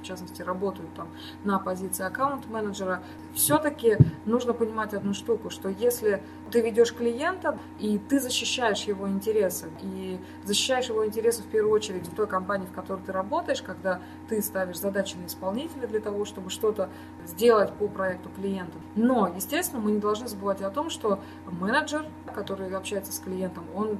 [0.03, 1.09] в частности, работают там
[1.45, 3.03] на позиции аккаунт-менеджера,
[3.35, 9.71] все-таки нужно понимать одну штуку, что если ты ведешь клиента, и ты защищаешь его интересы,
[9.81, 14.01] и защищаешь его интересы в первую очередь в той компании, в которой ты работаешь, когда
[14.29, 16.91] ты ставишь задачи на исполнителя для того, чтобы что-то
[17.25, 18.77] сделать по проекту клиента.
[18.97, 23.99] Но, естественно, мы не должны забывать о том, что менеджер, который общается с клиентом, он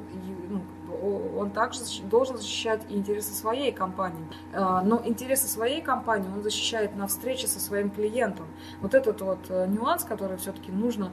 [0.51, 0.61] ну,
[1.03, 4.27] он также должен защищать и интересы своей компании.
[4.53, 8.47] А, но интересы своей компании он защищает на встрече со своим клиентом.
[8.81, 11.13] Вот этот вот э, нюанс, который все-таки нужно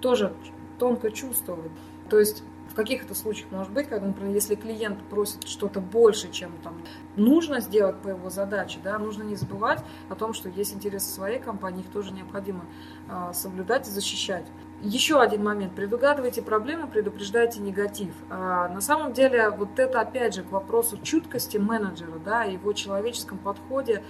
[0.00, 0.34] тоже
[0.78, 1.70] тонко чувствовать.
[2.10, 2.42] То есть
[2.72, 6.80] в каких-то случаях может быть, когда, например, если клиент просит что-то больше, чем там
[7.16, 11.38] нужно сделать по его задаче, да, нужно не забывать о том, что есть интересы своей
[11.38, 12.64] компании, их тоже необходимо
[13.08, 14.46] э, соблюдать и защищать.
[14.82, 15.74] Еще один момент.
[15.76, 18.12] Предугадывайте проблемы, предупреждайте негатив.
[18.28, 23.38] А, на самом деле, вот это опять же к вопросу чуткости менеджера, да, его человеческом
[23.38, 24.02] подходе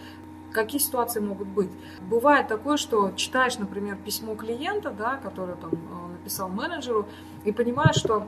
[0.52, 1.70] какие ситуации могут быть.
[2.02, 7.08] Бывает такое, что читаешь, например, письмо клиента, да, которое там э, написал менеджеру,
[7.44, 8.26] и понимаешь, что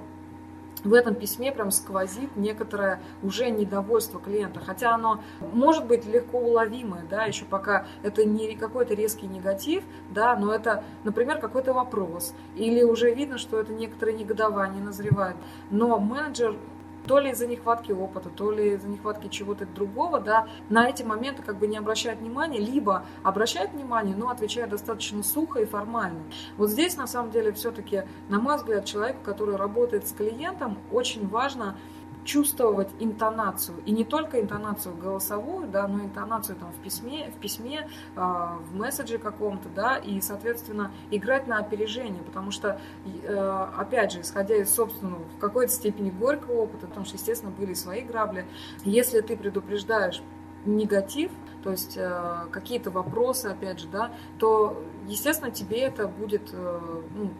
[0.84, 5.20] в этом письме прям сквозит некоторое уже недовольство клиента, хотя оно
[5.52, 10.84] может быть легко уловимое, да, еще пока это не какой-то резкий негатив, да, но это,
[11.02, 15.36] например, какой-то вопрос, или уже видно, что это некоторое негодование назревает,
[15.70, 16.56] но менеджер
[17.06, 21.42] то ли из-за нехватки опыта, то ли из-за нехватки чего-то другого, да, на эти моменты
[21.42, 26.22] как бы не обращает внимания, либо обращает внимание, но отвечает достаточно сухо и формально.
[26.56, 31.28] Вот здесь, на самом деле, все-таки, на мой взгляд, человеку, который работает с клиентом, очень
[31.28, 31.76] важно
[32.24, 33.78] чувствовать интонацию.
[33.84, 38.74] И не только интонацию голосовую, да, но интонацию там в письме, в, письме э, в
[38.74, 44.74] месседже каком-то, да, и, соответственно, играть на опережение, потому что, э, опять же, исходя из
[44.74, 48.46] собственного, в какой-то степени горького опыта, потому что, естественно, были свои грабли,
[48.84, 50.22] если ты предупреждаешь
[50.64, 51.30] негатив,
[51.62, 57.30] то есть э, какие-то вопросы, опять же, да, то, естественно, тебе это будет э, ну,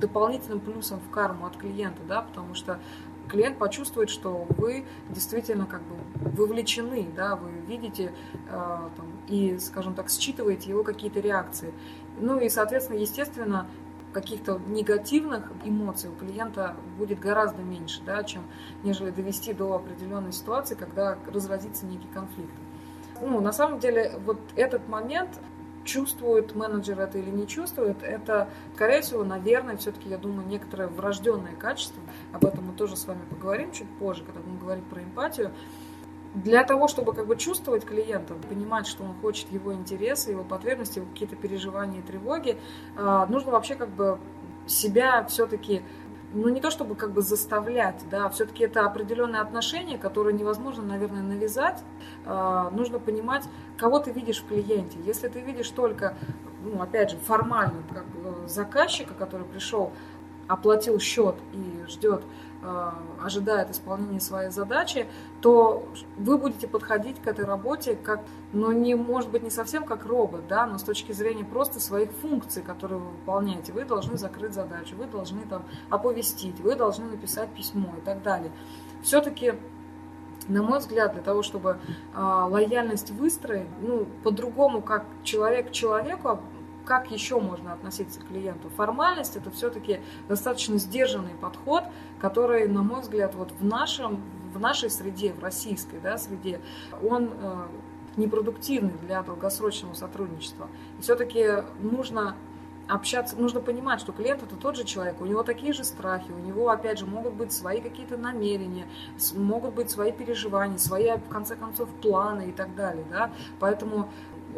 [0.00, 2.80] дополнительным плюсом в карму от клиента, да, потому что
[3.28, 5.96] клиент почувствует, что вы действительно как бы
[6.36, 8.12] вовлечены, да, вы видите
[8.48, 11.72] э, там, и, скажем так, считываете его какие-то реакции.
[12.18, 13.66] Ну и, соответственно, естественно,
[14.12, 18.44] каких-то негативных эмоций у клиента будет гораздо меньше, да, чем
[18.82, 22.54] нежели довести до определенной ситуации, когда разразится некий конфликт.
[23.20, 25.40] Ну, на самом деле, вот этот момент
[25.84, 31.54] чувствует менеджер это или не чувствует, это, скорее всего, наверное, все-таки, я думаю, некоторое врожденное
[31.54, 32.02] качество.
[32.32, 35.52] Об этом мы тоже с вами поговорим чуть позже, когда будем говорить про эмпатию.
[36.34, 40.98] Для того, чтобы как бы чувствовать клиента, понимать, что он хочет, его интересы, его потребности,
[40.98, 42.58] его какие-то переживания и тревоги,
[42.96, 44.18] а, нужно вообще как бы
[44.66, 45.82] себя все-таки
[46.34, 51.22] ну не то чтобы как бы заставлять, да, все-таки это определенные отношения, которые невозможно, наверное,
[51.22, 51.82] навязать.
[52.26, 53.44] Э, нужно понимать,
[53.76, 54.98] кого ты видишь в клиенте.
[55.04, 56.16] Если ты видишь только,
[56.62, 59.92] ну, опять же, формально как бы заказчика, который пришел,
[60.48, 62.22] оплатил счет и ждет
[63.20, 65.06] ожидает исполнения своей задачи,
[65.40, 65.86] то
[66.16, 70.46] вы будете подходить к этой работе как, ну, не, может быть, не совсем как робот,
[70.48, 73.72] да, но с точки зрения просто своих функций, которые вы выполняете.
[73.72, 78.50] Вы должны закрыть задачу, вы должны там оповестить, вы должны написать письмо и так далее.
[79.02, 79.54] Все-таки
[80.48, 81.78] на мой взгляд, для того, чтобы
[82.14, 86.40] э, лояльность выстроить, ну, по-другому, как человек к человеку
[86.84, 88.68] как еще можно относиться к клиенту?
[88.70, 91.84] Формальность это все-таки достаточно сдержанный подход,
[92.20, 94.22] который, на мой взгляд, вот в, нашем,
[94.52, 96.60] в нашей среде, в российской да, среде,
[97.02, 97.66] он э,
[98.16, 100.68] непродуктивный для долгосрочного сотрудничества.
[100.98, 102.36] И все-таки нужно
[102.88, 106.38] общаться, нужно понимать, что клиент это тот же человек, у него такие же страхи, у
[106.38, 108.86] него, опять же, могут быть свои какие-то намерения,
[109.34, 114.10] могут быть свои переживания, свои, в конце концов, планы и так далее, да, поэтому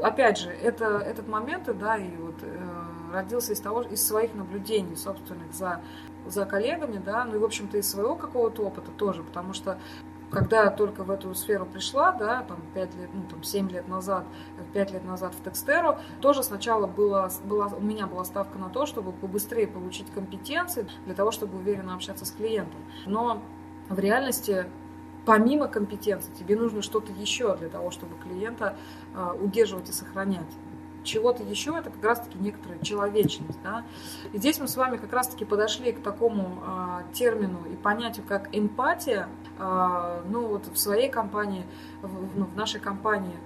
[0.03, 2.69] опять же, это, этот момент, да, и вот э,
[3.13, 5.81] родился из того, из своих наблюдений собственных за,
[6.27, 9.79] за коллегами, да, ну и, в общем-то, из своего какого-то опыта тоже, потому что
[10.31, 13.89] когда я только в эту сферу пришла, да, там, 5 лет, ну, там, 7 лет
[13.89, 14.25] назад,
[14.73, 18.87] 5 лет назад в Текстеру, тоже сначала было, была, у меня была ставка на то,
[18.87, 22.81] чтобы побыстрее получить компетенции для того, чтобы уверенно общаться с клиентом.
[23.07, 23.43] Но
[23.89, 24.67] в реальности
[25.27, 28.77] помимо компетенции тебе нужно что-то еще для того, чтобы клиента
[29.15, 30.47] а, удерживать и сохранять.
[31.03, 33.59] Чего-то еще это как раз-таки некоторая человечность.
[33.63, 33.85] Да?
[34.33, 38.49] И здесь мы с вами как раз-таки подошли к такому а, термину и понятию, как
[38.53, 39.29] эмпатия.
[39.59, 41.67] А, ну вот в своей компании,
[42.03, 43.37] в, ну, нашей компании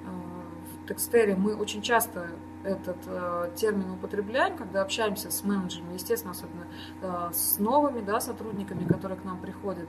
[0.84, 2.28] в Текстере мы очень часто
[2.62, 6.66] этот э, термин употребляем, когда общаемся с менеджерами, естественно, особенно
[7.00, 9.88] э, с новыми да, сотрудниками, которые к нам приходят.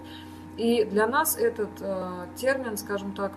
[0.58, 3.34] И для нас этот э, термин, скажем так,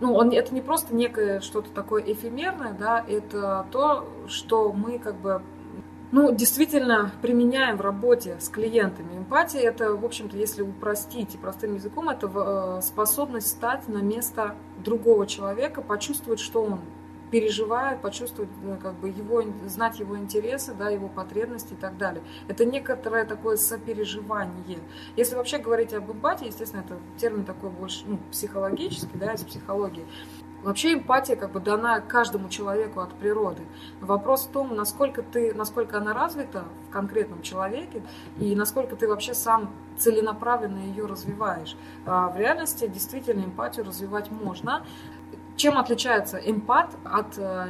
[0.00, 5.16] ну, он, это не просто некое что-то такое эфемерное, да, это то, что мы как
[5.16, 5.42] бы
[6.10, 9.18] ну, действительно применяем в работе с клиентами.
[9.18, 14.54] Эмпатия– это, в общем-то, если упростить и простым языком, это э, способность стать на место
[14.78, 16.80] другого человека, почувствовать, что он
[17.34, 22.22] переживает, почувствовать, э, как бы его, знать его интересы, да, его потребности и так далее.
[22.46, 24.78] Это некоторое такое сопереживание.
[25.16, 30.06] Если вообще говорить об эмпатии, естественно, это термин такой больше ну, психологический, да, из психологии.
[30.62, 33.62] Вообще эмпатия как бы дана каждому человеку от природы.
[34.00, 38.02] Вопрос в том, насколько ты, насколько она развита в конкретном человеке
[38.38, 41.76] и насколько ты вообще сам целенаправленно ее развиваешь.
[42.06, 44.86] А в реальности действительно эмпатию развивать можно.
[45.56, 47.68] Чем отличается эмпат от, э,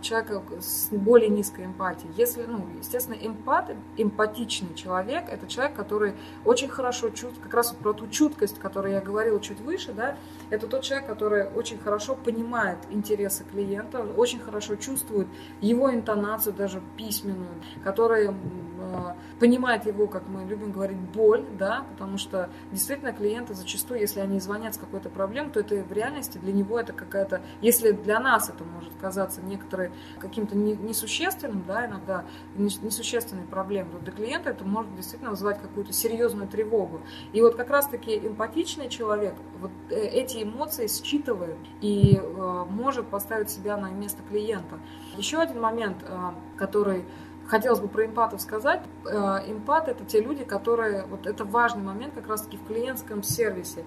[0.00, 2.12] человека с более низкой эмпатией?
[2.16, 6.14] Если, ну, естественно, эмпат, эмпатичный человек, это человек, который
[6.44, 10.16] очень хорошо чувствует, как раз про ту чуткость, о которой я говорила чуть выше, да,
[10.50, 15.26] это тот человек, который очень хорошо понимает интересы клиента, очень хорошо чувствует
[15.60, 22.18] его интонацию, даже письменную, который э, понимает его, как мы любим говорить, боль, да, потому
[22.18, 26.52] что действительно клиенты зачастую, если они звонят с какой-то проблемой, то это в реальности для
[26.52, 29.40] него это какая это, если для нас это может казаться
[29.74, 32.24] некоторые каким-то несущественным, да, иногда
[32.56, 37.00] несущественной проблемой, для клиента это может действительно вызывать какую-то серьезную тревогу.
[37.32, 43.50] И вот как раз-таки эмпатичный человек вот э, эти эмоции считывает и э, может поставить
[43.50, 44.78] себя на место клиента.
[45.16, 46.16] Еще один момент, э,
[46.56, 47.04] который
[47.46, 48.80] хотелось бы про эмпатов сказать.
[49.04, 51.04] Эмпат– это те люди, которые…
[51.04, 53.84] Вот это важный момент как раз-таки в клиентском сервисе.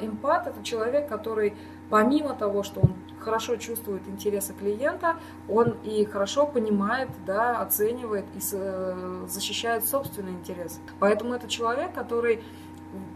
[0.00, 1.56] Эмпат– это человек, который
[1.90, 5.16] помимо того, что он хорошо чувствует интересы клиента,
[5.48, 10.80] он и хорошо понимает, да, оценивает и э, защищает собственный интерес.
[10.98, 12.42] Поэтому это человек, который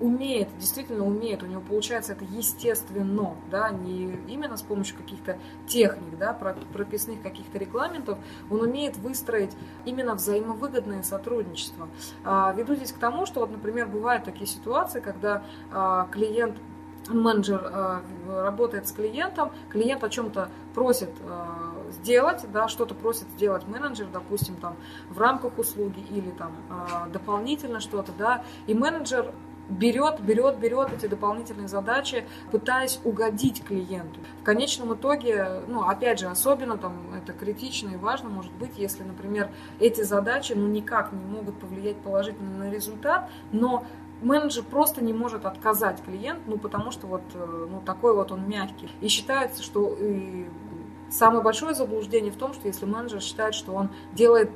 [0.00, 6.18] умеет, действительно умеет, у него получается это естественно, да, не именно с помощью каких-то техник,
[6.18, 8.18] да, прописных каких-то регламентов,
[8.50, 9.52] он умеет выстроить
[9.84, 11.88] именно взаимовыгодное сотрудничество.
[12.24, 16.56] А, веду здесь к тому, что вот, например, бывают такие ситуации, когда а, клиент
[17.08, 18.00] менеджер э,
[18.42, 24.56] работает с клиентом, клиент о чем-то просит э, сделать, да, что-то просит сделать менеджер, допустим,
[24.56, 24.76] там
[25.10, 29.32] в рамках услуги или там э, дополнительно что-то, да, и менеджер
[29.68, 34.20] берет, берет, берет эти дополнительные задачи, пытаясь угодить клиенту.
[34.40, 39.02] В конечном итоге, ну, опять же, особенно там это критично и важно может быть, если,
[39.02, 39.50] например,
[39.80, 43.84] эти задачи, ну, никак не могут повлиять положительно на результат, но
[44.22, 48.48] менеджер просто не может отказать клиент, ну, потому что вот э, ну, такой вот он
[48.48, 48.88] мягкий.
[49.00, 50.46] И считается, что и
[51.10, 54.50] самое большое заблуждение в том, что если менеджер считает, что он делает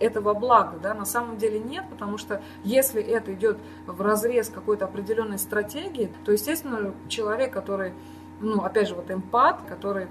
[0.00, 4.84] этого блага, да, на самом деле нет, потому что если это идет в разрез какой-то
[4.84, 7.94] определенной стратегии, то, естественно, человек, который,
[8.40, 10.08] ну, опять же, вот эмпат, который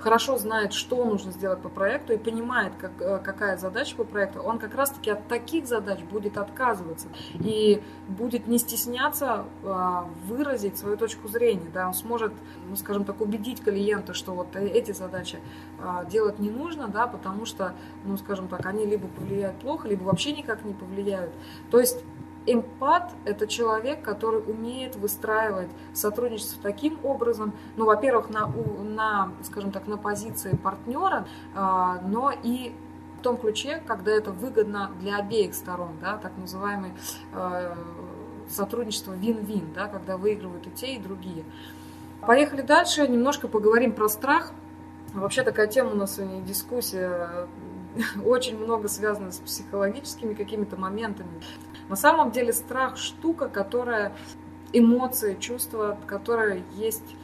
[0.00, 4.40] хорошо знает, что нужно сделать по проекту и понимает, как, э, какая задача по проекту,
[4.40, 10.96] он как раз-таки от таких задач будет отказываться и будет не стесняться а, выразить свою
[10.96, 11.70] точку зрения.
[11.72, 12.32] Да, он сможет,
[12.68, 15.38] ну, скажем так, убедить клиента, что вот э, эти задачи
[15.78, 17.74] а, делать не нужно, да, потому что,
[18.04, 21.32] ну, скажем так, они либо повлияют плохо, либо вообще никак не повлияют.
[21.70, 22.02] То есть
[22.46, 29.86] Эмпат– это человек, который умеет выстраивать сотрудничество таким образом, ну, во-первых, на, на, скажем так,
[29.86, 32.72] на позиции партнера, а, но и
[33.18, 36.92] в том ключе, когда это выгодно для обеих сторон, да, так называемый
[37.34, 37.74] э,
[38.48, 41.44] сотрудничество вин-вин, да, когда выигрывают и те, и другие.
[42.22, 44.52] Поехали дальше, немножко поговорим про страх.
[45.12, 47.46] Вообще такая тема у нас сегодня дискуссия
[48.24, 51.42] очень много связано с психологическими какими-то моментами.
[51.90, 54.12] На самом деле страх штука, которая
[54.72, 57.16] эмоции, чувства, которые есть,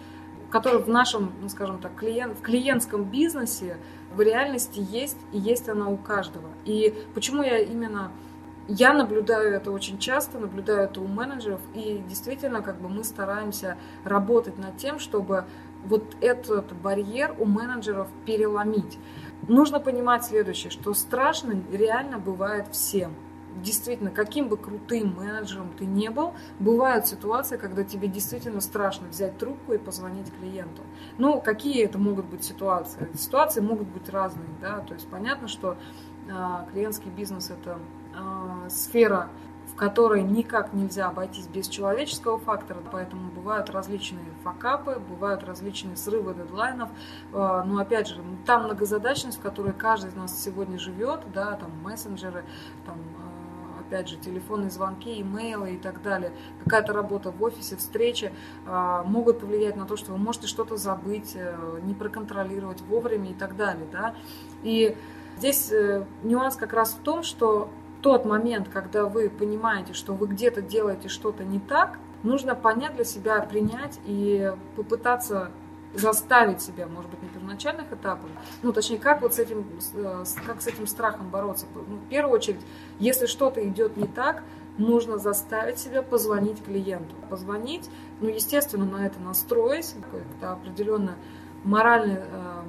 [0.51, 3.77] которые в нашем, ну, скажем так, клиент, в клиентском бизнесе
[4.12, 6.49] в реальности есть, и есть она у каждого.
[6.64, 8.11] И почему я именно
[8.67, 13.77] я наблюдаю это очень часто, наблюдаю это у менеджеров, и действительно, как бы мы стараемся
[14.03, 15.45] работать над тем, чтобы
[15.85, 18.99] вот этот барьер у менеджеров переломить.
[19.47, 23.14] Нужно понимать следующее, что страшно реально бывает всем
[23.63, 29.39] действительно, каким бы крутым менеджером ты не был, бывают ситуации, когда тебе действительно страшно взять
[29.39, 30.83] трубку и позвонить клиенту.
[31.19, 33.09] Ну, какие это могут быть ситуации?
[33.15, 35.77] Ситуации могут быть разные, да, то есть понятно, что
[36.29, 36.33] э,
[36.73, 37.79] клиентский бизнес это
[38.15, 39.31] э, сфера
[39.67, 46.35] в которой никак нельзя обойтись без человеческого фактора, поэтому бывают различные факапы, бывают различные срывы
[46.35, 46.89] дедлайнов,
[47.33, 51.71] а, но опять же, там многозадачность, в которой каждый из нас сегодня живет, да, там
[51.83, 52.45] мессенджеры,
[52.85, 52.97] там
[53.87, 56.32] опять же, телефонные звонки, имейлы и так далее,
[56.64, 58.32] какая-то работа в офисе, встречи
[58.66, 63.34] а, могут повлиять на то, что вы можете что-то забыть, э, не проконтролировать вовремя и
[63.34, 63.87] так далее.
[63.93, 64.14] Да?
[64.62, 64.97] И
[65.37, 67.70] здесь э, нюанс как раз в том, что
[68.03, 73.05] тот момент, когда вы понимаете, что вы где-то делаете что-то не так, нужно понять для
[73.05, 75.51] себя, принять и попытаться
[75.99, 78.30] заставить себя, может быть, на первоначальных этапах,
[78.62, 81.66] ну, точнее, как вот с этим, э, как с этим страхом бороться.
[81.74, 82.61] Ну, в первую очередь,
[82.99, 84.42] если что-то идет не так,
[84.78, 87.14] нужно заставить себя позвонить клиенту.
[87.30, 87.88] Позвонить,
[88.20, 89.94] ну, естественно, на это настроить,
[90.38, 91.16] это определенно
[91.64, 92.62] моральный э,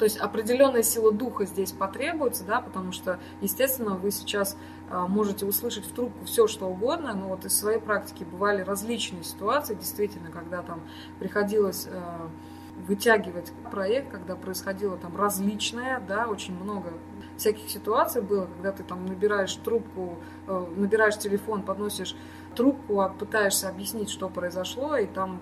[0.00, 4.56] то есть определенная сила духа здесь потребуется, да, потому что, естественно, вы сейчас
[4.88, 9.24] э, можете услышать в трубку все, что угодно, но вот из своей практики бывали различные
[9.24, 10.80] ситуации, действительно, когда там
[11.18, 11.86] приходилось
[12.90, 16.92] вытягивать проект, когда происходило там различное, да, очень много
[17.36, 20.18] всяких ситуаций было, когда ты там набираешь трубку,
[20.48, 22.16] э, набираешь телефон, подносишь
[22.56, 25.38] трубку, а пытаешься объяснить, что произошло, и там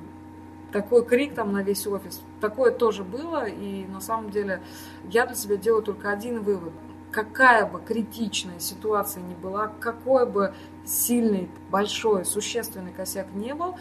[0.73, 2.21] такой крик там на весь офис.
[2.43, 4.61] Такое тоже было, и на самом деле
[5.05, 6.75] я для себя делаю только один вывод.
[7.11, 10.53] Какая бы критичная ситуация ни была, какой бы
[10.85, 13.77] сильный, большой, существенный косяк не был,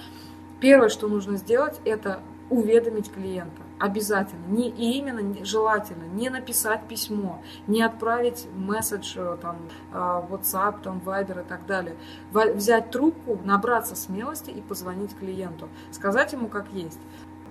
[0.62, 3.62] первое, что нужно сделать, это уведомить клиента.
[3.80, 4.46] Обязательно.
[4.48, 9.58] Не, и именно желательно не написать письмо, не отправить месседж, э, там,
[9.92, 11.96] э, WhatsApp, там, Viber и так далее.
[12.32, 15.70] Взять трубку, набраться смелости и позвонить клиенту.
[15.92, 17.00] Сказать ему как есть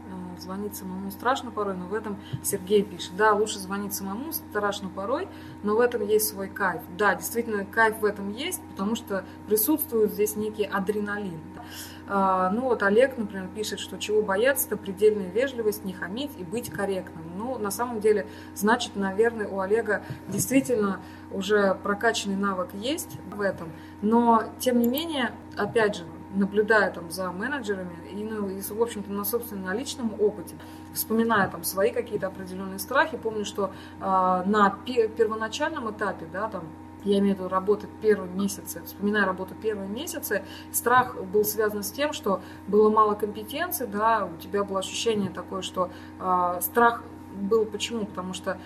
[0.07, 3.17] э, звонить самому страшно порой, но в этом Сергей пишет.
[3.17, 5.29] Да, лучше звонить самому страшно порой,
[5.63, 6.83] но в этом есть свой кайф.
[6.97, 11.41] Да, действительно, кайф в этом есть, потому что присутствует здесь некий адреналин.
[12.09, 16.45] А, ну вот Олег, например, пишет, что чего бояться, это предельная вежливость, не хамить и
[16.45, 17.25] быть корректным.
[17.37, 21.01] Ну, на самом деле, значит, наверное, у Олега действительно
[21.33, 23.73] уже прокачанный навык есть в этом.
[24.03, 26.05] Но, тем не менее, опять же,
[26.35, 30.55] наблюдая там за менеджерами и, ну, и в общем-то, на собственном личном опыте,
[30.93, 36.65] вспоминая там свои какие-то определенные страхи, помню, что э, на первоначальном этапе, да, там,
[37.07, 41.91] я имею в виду работы первые месяцы, вспоминая работу первые месяцы, страх был связан с
[41.91, 47.03] тем, что было мало компетенции, да, у тебя было ощущение такое, что э, страх
[47.37, 48.07] был почему?
[48.07, 48.59] Потому что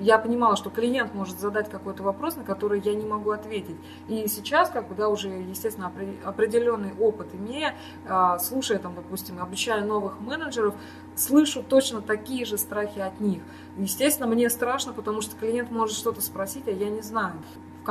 [0.00, 3.76] я понимала, что клиент может задать какой-то вопрос, на который я не могу ответить.
[4.08, 5.92] И сейчас, как бы, да, уже, естественно,
[6.24, 7.74] определенный опыт имея,
[8.08, 10.74] а, слушая, там, допустим, обучая новых менеджеров,
[11.14, 13.42] слышу точно такие же страхи от них.
[13.76, 17.34] Естественно, мне страшно, потому что клиент может что-то спросить, а я не знаю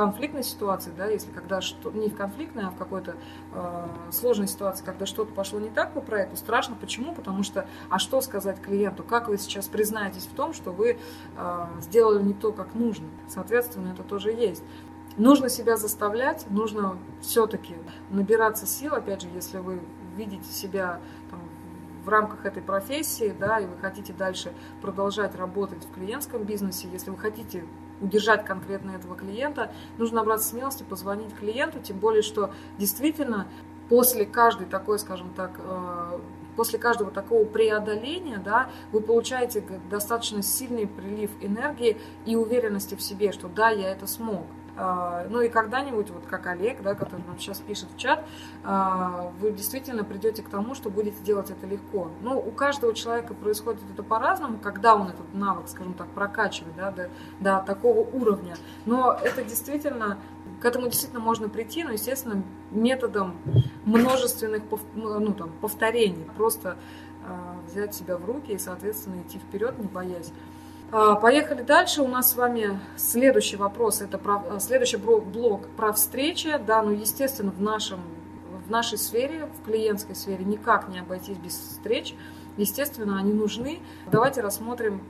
[0.00, 3.16] конфликтной ситуации, да, если когда что не в конфликтной, а в какой-то
[3.52, 6.74] э, сложной ситуации, когда что-то пошло не так по проекту, страшно.
[6.74, 7.14] Почему?
[7.14, 9.02] Потому что, а что сказать клиенту?
[9.02, 10.96] Как вы сейчас признаетесь в том, что вы
[11.36, 13.08] э, сделали не то, как нужно?
[13.28, 14.62] Соответственно, это тоже есть.
[15.18, 17.76] Нужно себя заставлять, нужно все-таки
[18.08, 19.82] набираться сил, опять же, если вы
[20.16, 20.98] видите себя
[21.30, 21.40] там,
[22.06, 27.10] в рамках этой профессии, да, и вы хотите дальше продолжать работать в клиентском бизнесе, если
[27.10, 27.66] вы хотите
[28.00, 33.46] удержать конкретно этого клиента, нужно набраться смелости, позвонить клиенту, тем более, что действительно
[33.88, 36.18] после каждой такой, скажем так, э,
[36.56, 41.96] после каждого такого преодоления, да, вы получаете достаточно сильный прилив энергии
[42.26, 44.46] и уверенности в себе, что да, я это смог.
[44.82, 48.24] А, ну и когда-нибудь, вот как Олег, да, который нам сейчас пишет в чат,
[48.64, 52.10] а, вы действительно придете к тому, что будете делать это легко.
[52.22, 56.92] Ну, у каждого человека происходит это по-разному, когда он этот навык, скажем так, прокачивает да,
[56.92, 57.10] до,
[57.40, 58.56] до такого уровня.
[58.86, 60.16] Но это действительно
[60.62, 63.36] к этому действительно можно прийти, но, естественно, методом
[63.84, 64.62] множественных
[64.94, 66.24] ну, там, повторений.
[66.38, 66.78] Просто
[67.26, 70.32] э, взять себя в руки и, соответственно, идти вперед, не боясь.
[70.92, 72.02] А, поехали дальше.
[72.02, 74.00] У нас с вами следующий вопрос.
[74.00, 76.58] Это про, э, следующий блок про встречи.
[76.66, 78.00] Да, ну, естественно, в, нашем,
[78.66, 82.16] в нашей сфере, в клиентской сфере никак не обойтись без встреч.
[82.56, 83.78] Естественно, они нужны.
[84.10, 85.00] Давайте рассмотрим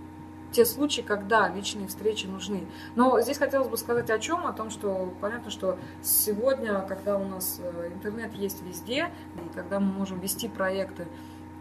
[0.53, 2.67] те случаи, когда личные встречи нужны.
[2.95, 4.47] Но здесь хотелось бы сказать о чем?
[4.47, 9.81] О том, что понятно, что сегодня, когда у нас э, интернет есть везде, и когда
[9.81, 11.07] мы можем вести проекты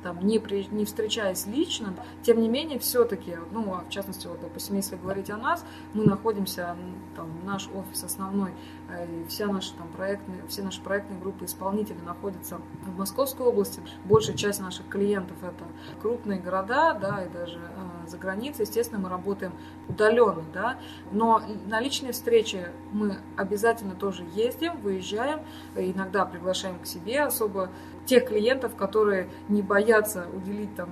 [0.03, 4.39] там, не, при, не встречаясь лично, тем не менее, все-таки, ну, а в частности, вот,
[4.41, 6.75] допустим, если говорить о нас, мы находимся,
[7.15, 8.51] там, наш офис основной,
[8.89, 13.81] э, вся наша, там, проектные, все наши проектные группы исполнителей находятся в Московской области.
[14.05, 15.65] Большая часть наших клиентов это
[16.01, 18.65] крупные города, да, и даже э, за границей.
[18.65, 19.53] Естественно, мы работаем
[19.87, 20.79] удаленно, да,
[21.11, 25.41] но на личные встречи мы обязательно тоже ездим, выезжаем,
[25.75, 27.69] иногда приглашаем к себе особо
[28.09, 30.89] тех клиентов, которые не боятся уделить там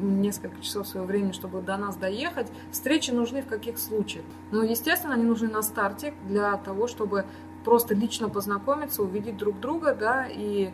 [0.00, 2.46] несколько часов своего времени, чтобы до нас доехать.
[2.70, 4.24] Встречи нужны в каких случаях?
[4.52, 7.24] Ну, естественно, они нужны на старте для того, чтобы
[7.64, 10.70] просто лично познакомиться, увидеть друг друга, да, и,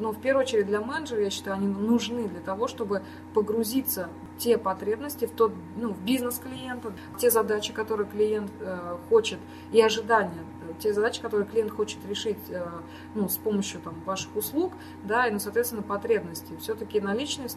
[0.00, 3.02] ну, в первую очередь для менеджера, я считаю, они нужны для того, чтобы
[3.34, 8.96] погрузиться в те потребности, в тот, ну, в бизнес клиента, те задачи, которые клиент э,
[9.08, 9.38] хочет,
[9.72, 10.42] и ожидания
[10.78, 12.66] те задачи, которые клиент хочет решить э,
[13.14, 14.72] ну, с помощью там, ваших услуг,
[15.02, 16.56] да, и, ну, соответственно, потребностей.
[16.58, 17.48] Все-таки на личной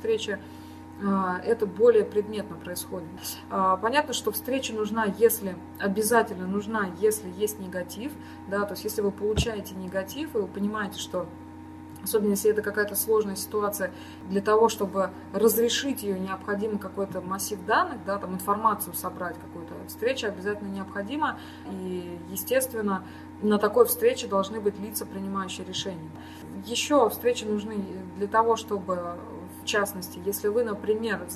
[1.01, 1.05] э,
[1.45, 3.09] это более предметно происходит.
[3.49, 8.11] Э, понятно, что встреча нужна, если обязательно нужна, если есть негатив,
[8.47, 11.28] да, то есть если вы получаете негатив, и вы понимаете, что
[12.04, 13.91] особенно если это какая-то сложная ситуация,
[14.30, 19.74] для того, чтобы разрешить ее, необходимо какой-то массив данных, да, там информацию собрать какую-то.
[19.88, 21.39] Встреча обязательно необходима,
[21.70, 23.04] и, естественно,
[23.41, 26.10] на такой встрече должны быть лица, принимающие решения.
[26.66, 27.84] Еще встречи нужны
[28.18, 29.18] для того, чтобы
[29.68, 31.28] частности, если вы, например,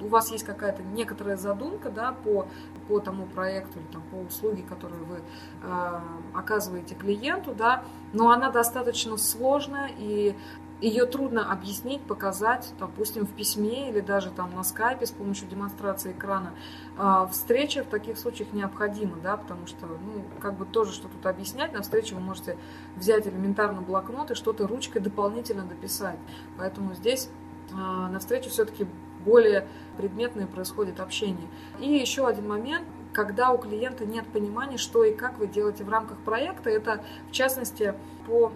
[0.00, 2.46] у вас есть какая-то некоторая задумка да, по,
[2.88, 6.00] по тому проекту или там, по услуге, которую вы э,
[6.34, 10.34] оказываете клиенту, да, но она достаточно сложная и
[10.80, 16.12] ее трудно объяснить, показать, допустим, в письме или даже там на скайпе с помощью демонстрации
[16.12, 16.52] экрана.
[16.98, 21.24] А, встреча в таких случаях необходима, да, потому что, ну, как бы тоже что тут
[21.24, 22.58] объяснять, на встрече вы можете
[22.94, 26.18] взять элементарно блокнот и что-то ручкой дополнительно дописать.
[26.58, 27.30] Поэтому здесь
[27.76, 28.86] на встрече все-таки
[29.24, 29.66] более
[29.96, 31.48] предметное происходит общение.
[31.80, 35.88] И еще один момент, когда у клиента нет понимания, что и как вы делаете в
[35.88, 37.94] рамках проекта, это в частности
[38.26, 38.52] по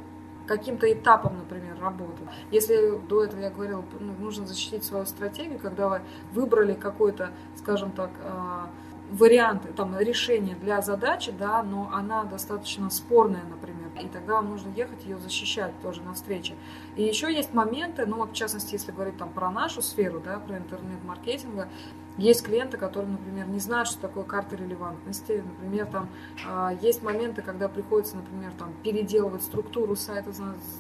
[0.47, 2.23] каким-то этапом, например, работы.
[2.51, 6.01] Если до этого я говорила, ну, нужно защитить свою стратегию, когда вы
[6.33, 8.69] выбрали какой-то, скажем так, а,
[9.13, 14.71] варианты, там, решение для задачи, да, но она достаточно спорная, например, и тогда вам нужно
[14.71, 16.55] ехать ее защищать тоже на встрече.
[16.97, 20.59] И еще есть моменты, ну, в частности, если говорить там про нашу сферу, да, про
[20.59, 21.69] интернет-маркетинга,
[22.17, 25.43] есть клиенты, которые, например, не знают, что такое карта релевантности.
[25.47, 26.09] Например, там
[26.47, 30.31] а, есть моменты, когда приходится, например, там переделывать структуру сайта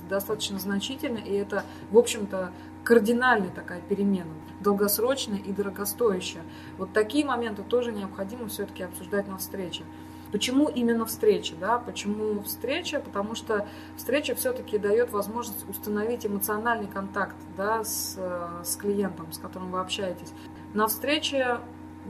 [0.09, 2.53] достаточно значительно, и это, в общем-то,
[2.85, 6.43] кардинальная такая перемена, долгосрочная и дорогостоящая.
[6.79, 9.85] Вот такие моменты тоже необходимо все-таки обсуждать на встрече.
[10.33, 11.55] Почему именно встреча?
[11.59, 11.79] Да?
[11.79, 13.01] Почему встреча?
[13.01, 13.67] Потому что
[13.97, 18.19] встреча все-таки дает возможность установить эмоциональный контакт да, с,
[18.65, 20.33] с клиентом, с которым вы общаетесь.
[20.73, 21.61] На встрече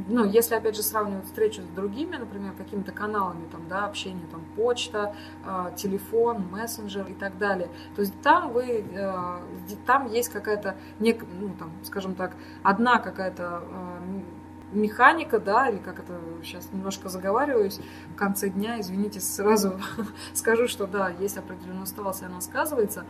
[0.08, 4.44] ну, если, опять же, сравнивать встречу с другими, например, какими-то каналами там, да, общения, там,
[4.56, 5.14] почта,
[5.44, 9.38] э, телефон, мессенджер и так далее, то есть там вы, э,
[9.86, 13.99] там есть какая-то, нек, ну, там, скажем так, одна какая-то э,
[14.72, 17.80] механика, да, или как это сейчас немножко заговариваюсь
[18.14, 19.80] в конце дня, извините, сразу
[20.34, 23.04] скажу, что да, есть определенная усталость, и она сказывается.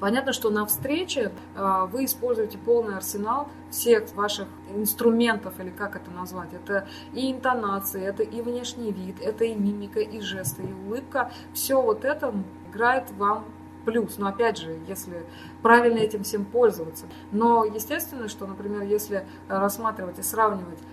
[0.00, 6.10] Понятно, что на встрече э, вы используете полный арсенал всех ваших инструментов, или как это
[6.10, 6.52] назвать.
[6.52, 11.30] Это и интонации, это и внешний вид, это и мимика, и жесты, и улыбка.
[11.52, 12.34] Все вот это
[12.68, 13.44] играет вам
[13.84, 14.18] плюс.
[14.18, 15.24] Но опять же, если
[15.62, 17.06] правильно этим всем пользоваться.
[17.30, 20.84] Но естественно, что, например, если рассматривать и сравнивать а,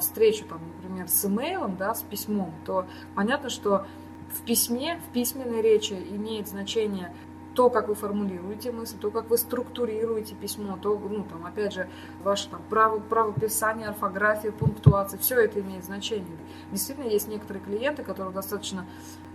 [0.00, 3.86] встречу, там, например, с имейлом, да, с письмом, то понятно, что
[4.30, 7.12] в письме, в письменной речи имеет значение
[7.56, 11.88] то, как вы формулируете мысль, то, как вы структурируете письмо, то, ну, там, опять же,
[12.22, 16.36] ваше там, право, правописание, орфография, пунктуация, все это имеет значение.
[16.70, 18.86] Действительно, есть некоторые клиенты, которые достаточно,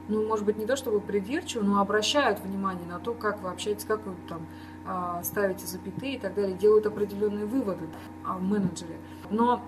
[0.08, 3.86] ну, может быть, не то чтобы придирчивы, но обращают внимание на то, как вы общаетесь,
[3.86, 4.46] как вы там
[4.86, 7.88] а, ставите запятые и так далее, делают определенные выводы
[8.24, 8.98] в менеджере.
[9.32, 9.62] Но а,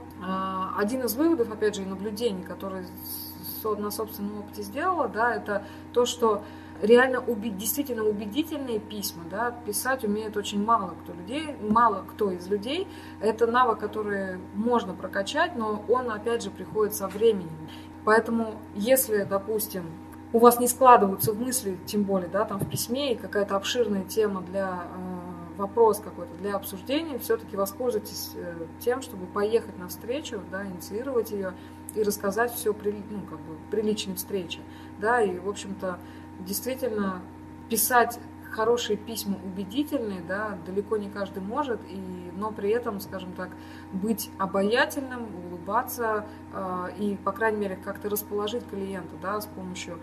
[0.77, 2.85] один из выводов, опять же, и наблюдений, которые
[3.63, 6.43] на собственном опыте сделала, да, это то, что
[6.81, 12.47] реально убед, действительно убедительные письма, да, писать умеет очень мало кто людей, мало кто из
[12.47, 12.87] людей.
[13.21, 17.69] Это навык, который можно прокачать, но он, опять же, приходит со временем.
[18.03, 19.85] Поэтому, если, допустим,
[20.33, 24.03] у вас не складываются в мысли, тем более, да, там в письме и какая-то обширная
[24.03, 30.41] тема для э, вопрос какой-то для обсуждения, все-таки воспользуйтесь э, тем, чтобы поехать на встречу,
[30.51, 31.53] да, инициировать ее
[31.95, 34.59] и рассказать все при, ну, как бы, при личной встрече,
[34.99, 35.99] да, и, в общем-то,
[36.39, 37.21] действительно
[37.69, 38.19] писать
[38.53, 43.49] хорошие письма убедительные, да, далеко не каждый может, и, но при этом, скажем так,
[43.91, 49.99] быть обаятельным, улыбаться э, и, по крайней мере, как-то расположить клиента, да, с помощью э,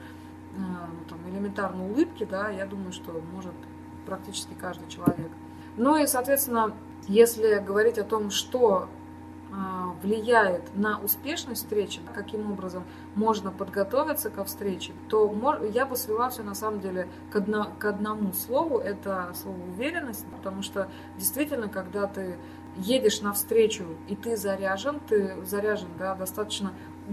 [0.57, 3.55] ну, там, элементарной улыбки, да, я думаю, что может
[4.11, 5.30] практически каждый человек.
[5.76, 6.74] Ну и, соответственно,
[7.06, 8.88] если говорить о том, что
[9.52, 12.82] а, влияет на успешность встречи, каким образом
[13.14, 15.32] можно подготовиться ко встрече, то
[15.72, 20.26] я бы свела все на самом деле к, одно, к одному слову, это слово уверенность,
[20.36, 22.36] потому что действительно, когда ты
[22.76, 26.72] едешь навстречу и ты заряжен, ты заряжен да, достаточно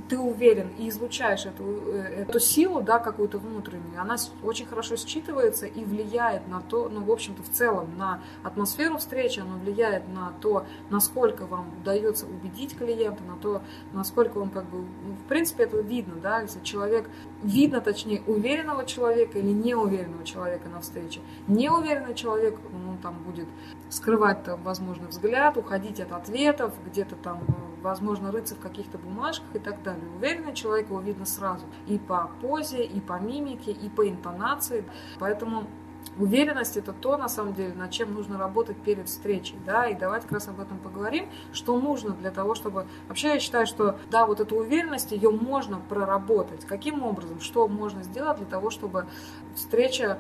[0.10, 5.66] ты уверен и излучаешь эту, э, эту силу, да, какую-то внутреннюю, она очень хорошо считывается
[5.66, 10.34] и влияет на то, ну, в общем-то, в целом на атмосферу встречи, она влияет на
[10.42, 13.62] то, насколько вам удается убедить клиента, на то,
[13.94, 17.10] насколько он как бы, ну, в принципе, это видно, да, если человек,
[17.44, 21.22] видно, точнее, уверенного человека или неуверенного человека на встрече.
[21.48, 23.48] Неуверенный человек, он там будет
[23.90, 27.44] скрывать, там, возможно, взгляд, уходить от ответов, где-то там,
[27.82, 30.06] возможно, рыться в каких-то бумажках и так далее.
[30.18, 34.84] Уверенный человек его видно сразу и по позе, и по мимике, и по интонации.
[35.20, 35.68] Поэтому
[36.18, 40.24] Уверенность это то, на самом деле, над чем нужно работать перед встречей, да, и давайте
[40.24, 42.88] как раз об этом поговорим, что нужно для того, чтобы...
[43.08, 46.66] Вообще я считаю, что, да, вот эту уверенность, ее можно проработать.
[46.66, 47.40] Каким образом?
[47.40, 49.06] Что можно сделать для того, чтобы
[49.56, 50.18] встреча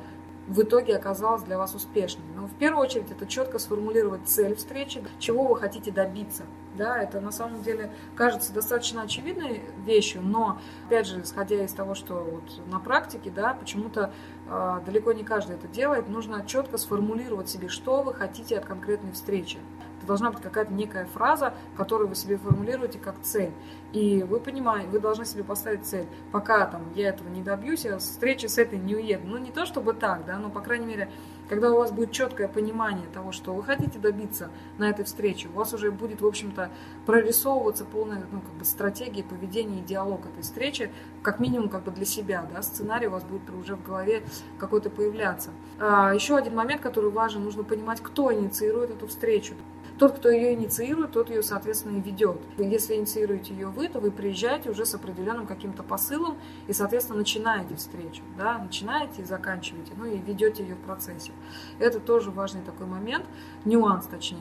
[0.47, 2.25] в итоге оказалась для вас успешной.
[2.35, 6.43] Но в первую очередь это четко сформулировать цель встречи, чего вы хотите добиться.
[6.77, 11.95] Да, это на самом деле кажется достаточно очевидной вещью, но, опять же, исходя из того,
[11.95, 14.13] что вот на практике, да, почему-то
[14.47, 19.11] э, далеко не каждый это делает, нужно четко сформулировать себе, что вы хотите от конкретной
[19.11, 19.57] встречи
[20.07, 23.51] должна быть какая-то некая фраза, которую вы себе формулируете как цель.
[23.93, 26.07] И вы понимаете, вы должны себе поставить цель.
[26.31, 29.27] Пока там я этого не добьюсь, я встречи с этой не уеду.
[29.27, 31.09] Ну, не то чтобы так, да, но, по крайней мере,
[31.49, 35.53] когда у вас будет четкое понимание того, что вы хотите добиться на этой встрече, у
[35.53, 36.69] вас уже будет, в общем-то,
[37.05, 40.91] прорисовываться полная ну, как бы стратегия поведения и диалог этой встречи,
[41.21, 44.23] как минимум как бы для себя, да, сценарий у вас будет уже в голове
[44.59, 45.51] какой-то появляться.
[45.79, 49.53] А, еще один момент, который важен, нужно понимать, кто инициирует эту встречу.
[49.97, 52.39] Тот, кто ее инициирует, тот ее, соответственно, и ведет.
[52.57, 56.37] Если инициируете ее вы, то вы приезжаете уже с определенным каким-то посылом
[56.67, 58.21] и, соответственно, начинаете встречу.
[58.37, 58.59] Да?
[58.59, 61.31] Начинаете и заканчиваете, ну и ведете ее в процессе.
[61.79, 63.25] Это тоже важный такой момент,
[63.65, 64.39] нюанс точнее.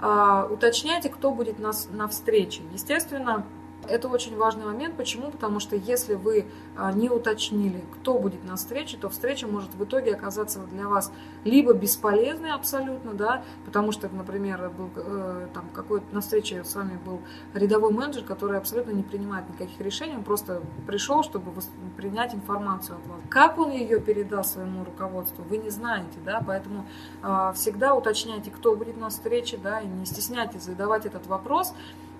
[0.00, 2.62] А, уточняйте, кто будет на, на встрече.
[2.72, 3.46] Естественно,
[3.88, 4.96] Это очень важный момент.
[4.96, 5.30] Почему?
[5.30, 9.84] Потому что если вы а, не уточнили, кто будет на встрече, то встреча может в
[9.84, 11.12] итоге оказаться для вас
[11.44, 16.98] либо бесполезной абсолютно, да, потому что, например, был э, там какой-то на встрече с вами
[17.04, 17.20] был
[17.54, 21.52] рядовой менеджер, который абсолютно не принимает никаких решений, он просто пришел, чтобы
[21.96, 23.20] принять информацию от вас.
[23.28, 26.86] Как он ее передал своему руководству, вы не знаете, да, поэтому
[27.22, 31.74] э, всегда уточняйте, кто будет на встрече, да, и не стесняйтесь задавать этот вопрос,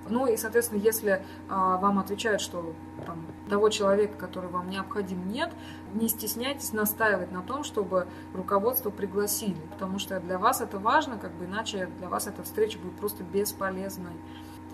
[0.09, 2.75] ну и, соответственно, если а, вам отвечают, что
[3.07, 5.51] там, того человека, который вам необходим, нет,
[5.95, 11.33] не стесняйтесь настаивать на том, чтобы руководство пригласили, потому что для вас это важно, как
[11.33, 14.13] бы иначе для вас эта встреча будет просто бесполезной.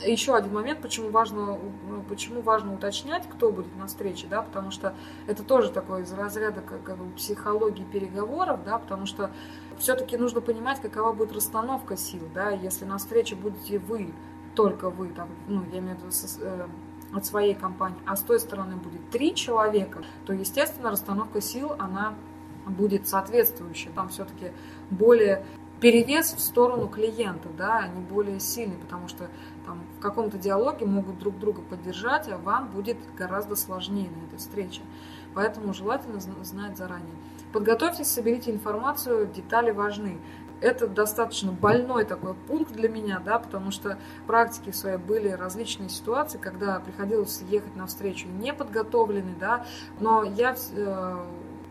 [0.05, 1.57] Еще один момент, почему важно,
[1.89, 4.93] ну, почему важно уточнять, кто будет на встрече, да, потому что
[5.29, 9.31] это тоже такое из разряда как, как психологии переговоров, да, потому что
[9.79, 14.13] все-таки нужно понимать, какова будет расстановка сил, да, если на встрече будете вы,
[14.55, 16.67] только вы, там, ну, я имею в виду со, э,
[17.13, 22.15] от своей компании, а с той стороны будет три человека, то, естественно, расстановка сил, она
[22.67, 23.91] будет соответствующая.
[23.91, 24.53] Там все-таки
[24.91, 25.45] более
[25.81, 29.29] перевес в сторону клиента, да, они более сильные, потому что
[29.67, 34.39] там в каком-то диалоге могут друг друга поддержать, а вам будет гораздо сложнее на этой
[34.39, 34.81] встрече.
[35.35, 37.15] Поэтому желательно знать заранее.
[37.53, 40.19] Подготовьтесь, соберите информацию, детали важны
[40.61, 45.89] это достаточно больной такой пункт для меня, да, потому что в практике своей были различные
[45.89, 49.67] ситуации, когда приходилось ехать на встречу неподготовленный, да,
[50.01, 51.25] но я э,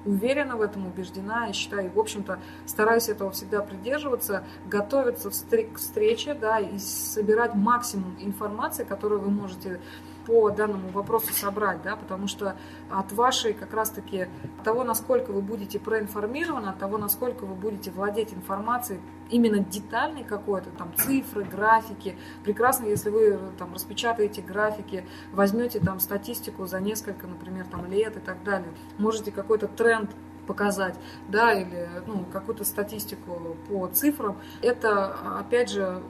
[0.06, 6.34] уверена в этом, убеждена и считаю, в общем-то, стараюсь этого всегда придерживаться, готовиться к встрече,
[6.34, 9.80] да, и собирать максимум информации, которую вы можете
[10.26, 12.56] по данному вопросу собрать, да, потому что
[12.90, 14.28] от вашей как раз-таки
[14.64, 19.00] того, насколько вы будете проинформированы, от того, насколько вы будете владеть информацией,
[19.30, 22.18] именно детальной какой-то, там цифры, графики.
[22.44, 28.20] Прекрасно, если вы там распечатаете графики, возьмете там статистику за несколько, например, там лет и
[28.20, 28.70] так далее.
[28.98, 30.12] Можете какой-то тренд
[30.48, 30.96] показать,
[31.28, 36.02] да, или ну, какую-то статистику по цифрам, это, опять же,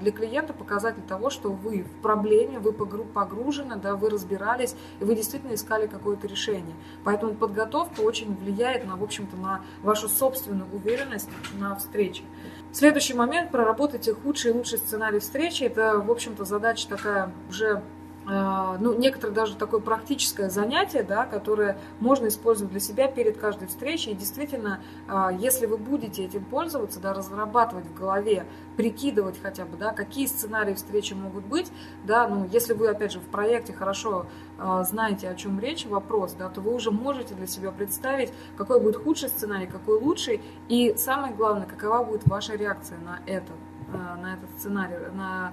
[0.00, 5.14] для клиента показатель того, что вы в проблеме, вы погружены, да, вы разбирались, и вы
[5.14, 6.74] действительно искали какое-то решение.
[7.04, 11.28] Поэтому подготовка очень влияет на, в общем-то, на вашу собственную уверенность
[11.58, 12.24] на встрече.
[12.72, 15.64] Следующий момент, проработайте худший и лучший сценарий встречи.
[15.64, 17.82] Это, в общем-то, задача такая уже
[18.30, 24.12] ну, некоторое даже такое практическое занятие, да, которое можно использовать для себя перед каждой встречей.
[24.12, 29.76] И действительно, э, если вы будете этим пользоваться, да, разрабатывать в голове, прикидывать хотя бы,
[29.76, 31.72] да, какие сценарии встречи могут быть,
[32.04, 34.26] да, ну, если вы, опять же, в проекте хорошо
[34.58, 38.80] э, знаете, о чем речь, вопрос, да, то вы уже можете для себя представить, какой
[38.80, 43.52] будет худший сценарий, какой лучший, и самое главное, какова будет ваша реакция на это,
[43.90, 45.52] на этот сценарий, на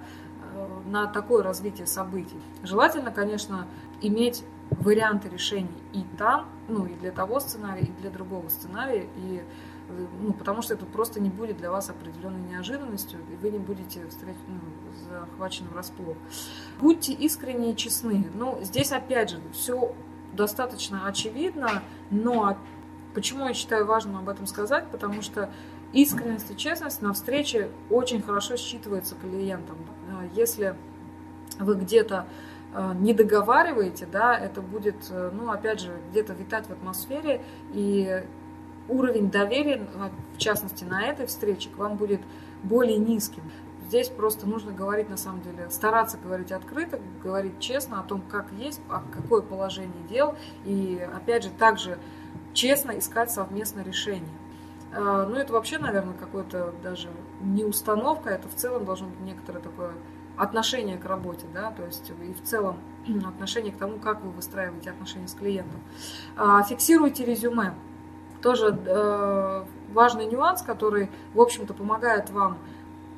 [0.85, 2.37] на такое развитие событий.
[2.63, 3.67] Желательно, конечно,
[4.01, 9.41] иметь варианты решений и там, ну и для того сценария, и для другого сценария, и
[9.89, 13.59] э, ну, потому что это просто не будет для вас определенной неожиданностью, и вы не
[13.59, 14.59] будете встреч, ну,
[15.09, 16.17] захвачены врасплох.
[16.79, 18.29] Будьте искренне и честны.
[18.33, 19.95] Ну, здесь опять же все
[20.33, 21.81] достаточно очевидно,
[22.11, 22.57] но
[23.13, 25.49] почему я считаю важным об этом сказать, потому что
[25.93, 29.77] искренность и честность на встрече очень хорошо считывается клиентом.
[30.09, 30.75] Э, если
[31.59, 32.27] вы где-то
[32.73, 37.41] э, не договариваете, да, это будет, э, ну, опять же, где-то витать в атмосфере,
[37.73, 38.23] и
[38.89, 39.87] уровень доверия,
[40.33, 42.21] в частности, на этой встрече, к вам будет
[42.63, 43.43] более низким.
[43.87, 48.51] Здесь просто нужно говорить, на самом деле, стараться говорить открыто, говорить честно о том, как
[48.51, 50.35] есть, а какое положение дел,
[50.65, 51.97] и, опять же, также
[52.53, 54.27] честно искать совместное решение.
[54.93, 57.09] А, ну, это вообще, наверное, какое-то даже
[57.41, 59.91] не установка, это в целом должно быть некоторое такое
[60.37, 62.79] отношение к работе, да, то есть и в целом
[63.27, 65.81] отношение к тому, как вы выстраиваете отношения с клиентом.
[66.35, 67.73] А, фиксируйте резюме.
[68.41, 72.59] Тоже э, важный нюанс, который, в общем-то, помогает вам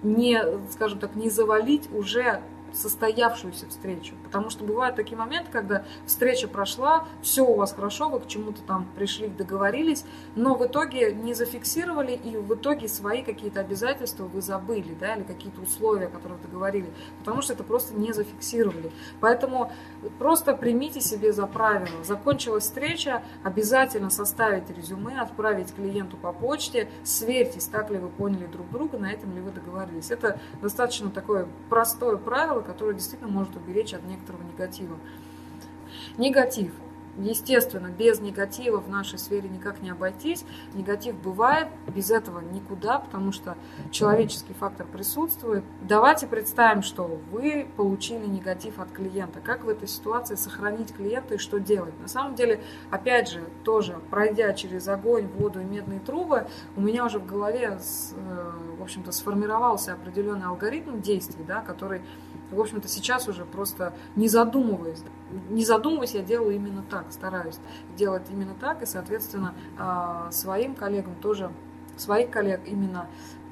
[0.02, 0.42] не,
[0.72, 2.42] скажем так, не завалить уже
[2.74, 4.16] состоявшуюся встречу.
[4.30, 8.62] Потому что бывают такие моменты, когда встреча прошла, все у вас хорошо, вы к чему-то
[8.62, 10.06] там пришли, договорились,
[10.36, 15.24] но в итоге не зафиксировали, и в итоге свои какие-то обязательства вы забыли, да, или
[15.24, 18.92] какие-то условия, которые договорили, потому что это просто не зафиксировали.
[19.20, 19.72] Поэтому
[20.20, 22.04] просто примите себе за правило.
[22.04, 28.70] Закончилась встреча, обязательно составить резюме, отправить клиенту по почте, сверьтесь, так ли вы поняли друг
[28.70, 30.12] друга, на этом ли вы договорились.
[30.12, 34.98] Это достаточно такое простое правило, которое действительно может уберечь от некоторого негатива.
[36.18, 36.72] Негатив.
[37.18, 40.46] Естественно, без негатива в нашей сфере никак не обойтись.
[40.74, 43.58] Негатив бывает, без этого никуда, потому что
[43.92, 45.66] человеческий фактор присутствует.
[45.82, 49.42] Давайте представим, что вы получили негатив от клиента.
[49.42, 52.00] Как в этой ситуации сохранить клиента и что делать?
[52.00, 56.48] На самом деле, опять же, тоже пройдя через огонь, воду и медные трубы,
[56.78, 62.02] у меня уже в голове, э, в общем-то, сформировался определенный алгоритм действий, да, который
[62.52, 65.04] в общем-то, сейчас уже просто не задумываясь,
[65.50, 67.60] не задумываясь, я делаю именно так, стараюсь
[67.98, 71.52] делать именно так, и, соответственно, а, своим коллегам тоже,
[71.98, 73.08] своих коллег именно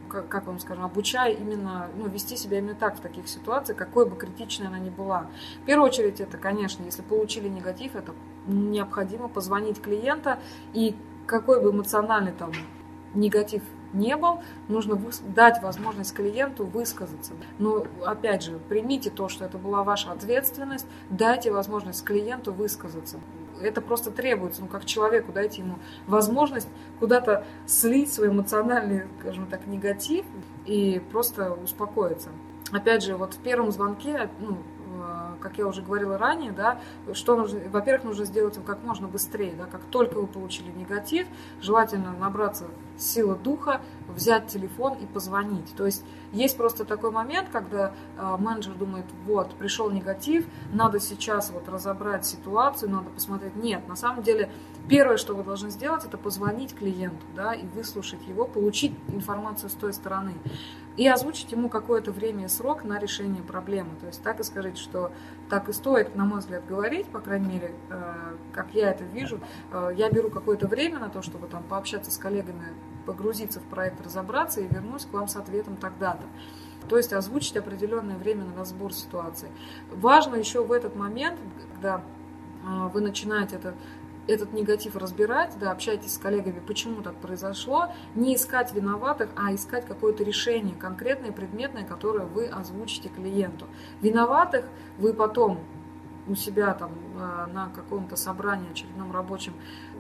[0.07, 4.15] как вам скажем, обучая именно, ну, вести себя именно так в таких ситуациях, какой бы
[4.15, 5.27] критичной она ни была.
[5.63, 8.13] В первую очередь, это, конечно, если получили негатив, это
[8.45, 10.39] необходимо позвонить клиента.
[10.73, 10.95] И
[11.25, 12.51] какой бы эмоциональный там
[13.13, 13.63] негатив
[13.93, 14.99] не был, нужно
[15.35, 17.33] дать возможность клиенту высказаться.
[17.59, 23.19] Но, опять же, примите то, что это была ваша ответственность, дайте возможность клиенту высказаться.
[23.61, 26.67] Это просто требуется, ну, как человеку, дайте ему возможность
[26.99, 30.25] куда-то слить свой эмоциональный, скажем так, негатив
[30.65, 32.29] и просто успокоиться.
[32.71, 34.57] Опять же, вот в первом звонке, ну,
[35.39, 36.79] как я уже говорила ранее, да,
[37.13, 41.27] что нужно, во-первых, нужно сделать его как можно быстрее, да, как только вы получили негатив,
[41.61, 42.65] желательно набраться
[42.97, 45.75] силы духа, взять телефон и позвонить.
[45.75, 51.51] То есть есть просто такой момент, когда э, менеджер думает, вот, пришел негатив, надо сейчас
[51.51, 53.55] вот разобрать ситуацию, надо посмотреть.
[53.55, 54.51] Нет, на самом деле
[54.89, 59.73] первое, что вы должны сделать, это позвонить клиенту, да, и выслушать его, получить информацию с
[59.73, 60.33] той стороны
[60.97, 63.91] и озвучить ему какое-то время и срок на решение проблемы.
[64.01, 65.11] То есть так и скажите, что
[65.49, 69.39] так и стоит, на мой взгляд, говорить, по крайней мере, э, как я это вижу.
[69.71, 72.73] Э, я беру какое-то время на то, чтобы там пообщаться с коллегами,
[73.05, 76.25] погрузиться в проект, разобраться и вернусь к вам с ответом тогда-то.
[76.89, 79.49] То есть озвучить определенное время на разбор ситуации.
[79.91, 81.39] Важно еще в этот момент,
[81.73, 82.01] когда
[82.63, 83.73] э, вы начинаете это
[84.28, 89.86] этот негатив разбирать, да, общайтесь с коллегами, почему так произошло, не искать виноватых, а искать
[89.86, 93.65] какое-то решение конкретное, предметное, которое вы озвучите клиенту.
[94.01, 94.65] Виноватых
[94.97, 95.59] вы потом
[96.28, 99.53] у себя там э, на каком-то собрании очередном рабочем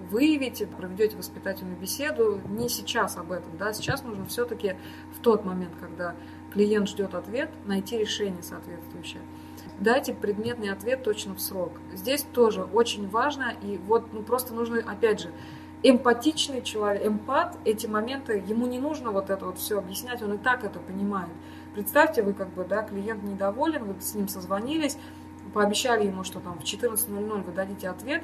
[0.09, 2.41] выявите, проведете воспитательную беседу.
[2.49, 4.75] Не сейчас об этом, да, сейчас нужно все-таки
[5.15, 6.15] в тот момент, когда
[6.51, 9.21] клиент ждет ответ, найти решение соответствующее
[9.79, 11.73] дайте предметный ответ точно в срок.
[11.93, 15.31] Здесь тоже очень важно, и вот ну, просто нужно, опять же,
[15.83, 20.37] эмпатичный человек, эмпат, эти моменты, ему не нужно вот это вот все объяснять, он и
[20.37, 21.29] так это понимает.
[21.73, 24.97] Представьте, вы как бы, да, клиент недоволен, вы с ним созвонились,
[25.53, 28.23] пообещали ему, что там в 14.00 вы дадите ответ,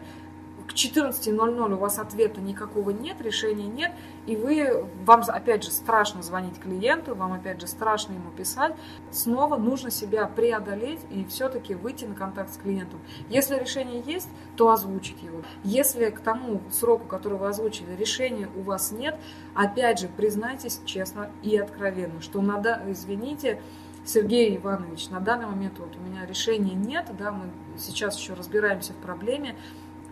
[0.68, 3.92] к 14.00 у вас ответа никакого нет, решения нет,
[4.26, 8.76] и вы, вам опять же страшно звонить клиенту, вам опять же страшно ему писать,
[9.12, 13.00] снова нужно себя преодолеть и все-таки выйти на контакт с клиентом.
[13.30, 15.44] Если решение есть, то озвучить его.
[15.64, 19.18] Если к тому сроку, который вы озвучили, решения у вас нет,
[19.54, 23.62] опять же признайтесь честно и откровенно, что надо, извините,
[24.06, 28.92] Сергей Иванович, на данный момент вот у меня решения нет, да, мы сейчас еще разбираемся
[28.92, 29.56] в проблеме,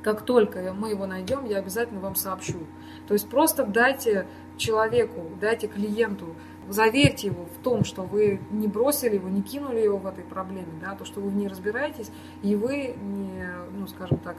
[0.04, 2.60] как только мы его найдем, я обязательно вам сообщу.
[3.08, 4.28] То есть просто дайте
[4.58, 6.36] человеку, дайте клиенту,
[6.70, 10.72] заверьте его в том, что вы не бросили его, не кинули его в этой проблеме,
[10.82, 14.36] да, то, что вы в ней разбираетесь, и вы не, ну, скажем так,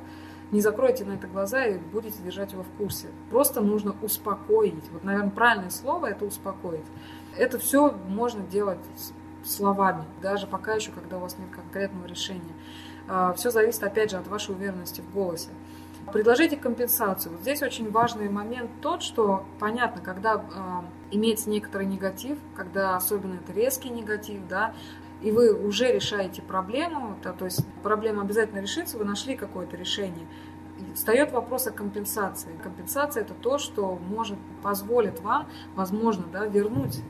[0.51, 3.09] не закроете на это глаза и будете держать его в курсе.
[3.31, 4.91] Просто нужно успокоить.
[4.93, 6.85] Вот, наверное, правильное слово– это успокоить.
[7.37, 8.79] Это все можно делать
[9.45, 12.53] словами, даже пока еще, когда у вас нет конкретного решения.
[13.09, 15.51] А, Все зависит, опять же, от вашей уверенности в голосе.
[16.13, 17.33] Предложите компенсацию.
[17.33, 23.35] Вот здесь очень важный момент тот, что понятно, когда э, имеется некоторый негатив, когда особенно
[23.35, 24.75] это резкий негатив, да,
[25.23, 30.27] и вы уже решаете проблему, то, то есть проблема обязательно решится, вы нашли какое-то решение.
[30.95, 32.51] Встает вопрос о компенсации.
[32.63, 37.03] Компенсация это то, что может позволит вам, возможно, да, вернуть э,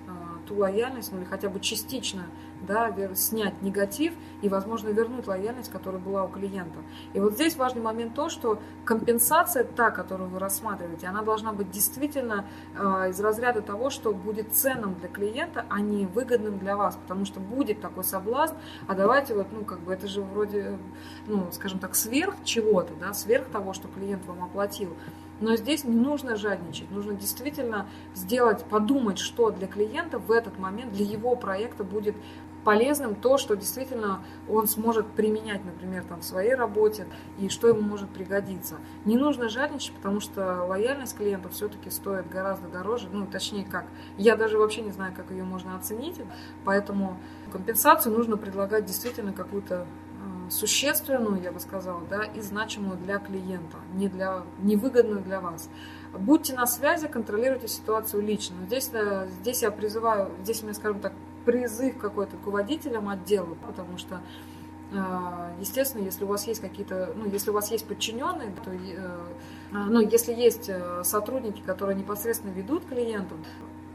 [0.46, 2.26] ту лояльность, ну или хотя бы частично
[2.66, 6.78] да, снять негатив и, возможно, вернуть лояльность, которая была у клиента.
[7.12, 11.70] И вот здесь важный момент то, что компенсация, та, которую вы рассматриваете, она должна быть
[11.70, 16.96] действительно э, из разряда того, что будет ценным для клиента, а не выгодным для вас,
[16.96, 18.54] потому что будет такой соблазн,
[18.86, 20.78] а давайте вот, ну, как бы это же вроде,
[21.26, 24.96] ну, скажем так, сверх чего-то, да, сверх того, что клиент вам оплатил.
[25.42, 30.92] Но здесь не нужно жадничать, нужно действительно сделать, подумать, что для клиента в этот момент,
[30.92, 32.14] для его проекта будет
[32.64, 37.06] полезным то, что действительно он сможет применять, например, там, в своей работе
[37.38, 38.76] и что ему может пригодиться.
[39.04, 43.86] Не нужно жадничать, потому что лояльность клиента все-таки стоит гораздо дороже, ну, точнее как.
[44.16, 46.20] Я даже вообще не знаю, как ее можно оценить,
[46.64, 47.18] поэтому
[47.50, 53.78] компенсацию нужно предлагать действительно какую-то э, существенную, я бы сказала, да, и значимую для клиента,
[53.94, 55.68] не для, невыгодную для вас.
[56.12, 58.56] Будьте на связи, контролируйте ситуацию лично.
[58.66, 61.12] Здесь, э, здесь я призываю, здесь меня, скажем так,
[61.44, 64.20] призыв какой-то к руководителям отдела, потому что
[64.92, 64.96] э,
[65.60, 69.20] Естественно, если у вас есть какие-то, ну, если у вас есть подчиненные, то, э,
[69.70, 70.70] ну, если есть
[71.02, 73.38] сотрудники, которые непосредственно ведут клиентов,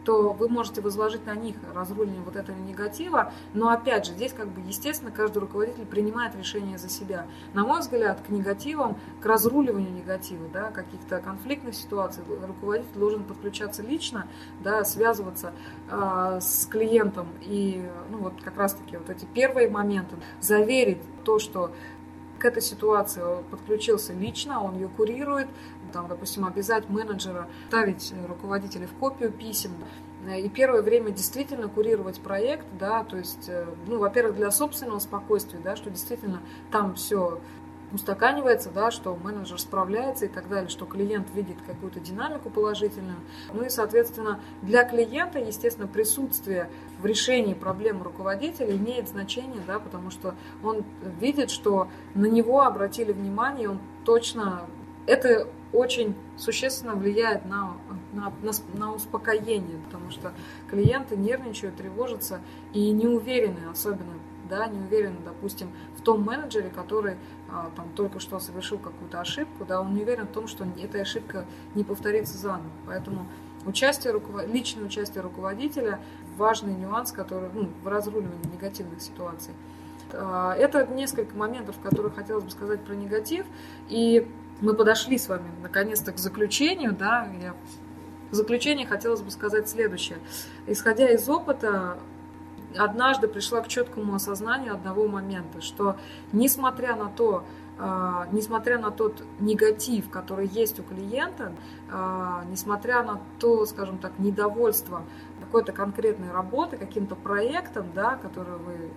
[0.08, 3.34] то вы можете возложить на них разруливание вот этого негатива.
[3.54, 7.28] Но опять же, здесь как бы естественно каждый руководитель принимает решение за себя.
[7.54, 13.84] На мой взгляд, к негативам, к разруливанию негатива, да, каких-то конфликтных ситуаций руководитель должен подключаться
[13.84, 14.30] лично,
[14.62, 15.52] да, связываться
[15.92, 21.72] э, с клиентом и ну, вот как раз-таки вот эти первые моменты, заверить то, что
[22.40, 25.48] к этой ситуации подключился лично, он ее курирует,
[25.92, 29.72] там, допустим, обязать менеджера ставить руководителя в копию писем,
[30.36, 35.60] и первое время действительно курировать проект, да, то есть, э, ну, во-первых, для собственного спокойствия,
[35.60, 37.40] да, что действительно там все
[37.92, 43.18] устаканивается, да, что менеджер справляется и так далее, что клиент видит какую-то динамику положительную.
[43.54, 46.70] Ну и, соответственно, для клиента, естественно, присутствие
[47.00, 50.84] в решении проблемы руководителя имеет значение, да, потому что он
[51.20, 54.66] видит, что на него обратили внимание, он точно...
[55.06, 57.74] Это очень существенно влияет на,
[58.14, 60.34] на, на, на успокоение, потому что
[60.70, 62.42] клиенты нервничают, тревожатся
[62.74, 64.14] и не уверены, особенно,
[64.50, 67.16] да, не уверены, допустим, в том менеджере, который
[67.50, 71.02] а, там только что совершил какую-то ошибку, да, он не уверен в том, что эта
[71.02, 71.46] ошибка
[71.76, 72.70] не повторится заново.
[72.86, 73.28] Поэтому
[73.66, 74.14] участие,
[74.48, 76.00] личное участие руководителя–
[76.38, 79.54] важный нюанс, который ну, в разруливании негативных ситуаций.
[80.14, 83.46] А, это несколько моментов, которые хотелось бы сказать про негатив.
[83.90, 84.28] И
[84.62, 86.94] мы подошли с вами наконец-то к заключению.
[86.94, 87.54] Да, я...
[88.32, 90.20] В заключение хотелось бы сказать следующее.
[90.66, 91.98] Исходя из опыта,
[92.78, 95.98] однажды пришла к четкому осознанию одного момента, что
[96.32, 97.44] несмотря на то,
[97.80, 101.52] Uh, несмотря на тот негатив, который есть у клиента,
[101.92, 105.04] uh, несмотря на то, скажем так, недовольство
[105.42, 108.90] какой-то конкретной работы, каким-то проектом, да, который вы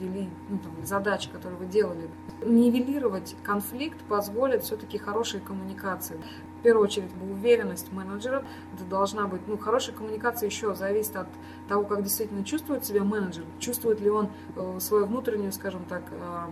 [0.00, 2.08] uh, вели, ну, там, задачи, которые вы делали,
[2.44, 6.20] нивелировать конфликт позволит все-таки хорошей коммуникации
[6.60, 8.44] в первую очередь уверенность менеджера.
[8.74, 11.28] Это должна быть, ну, хорошая коммуникация еще зависит от
[11.68, 16.50] того, как действительно чувствует себя менеджер, чувствует ли он э, свою внутреннюю, скажем так, э,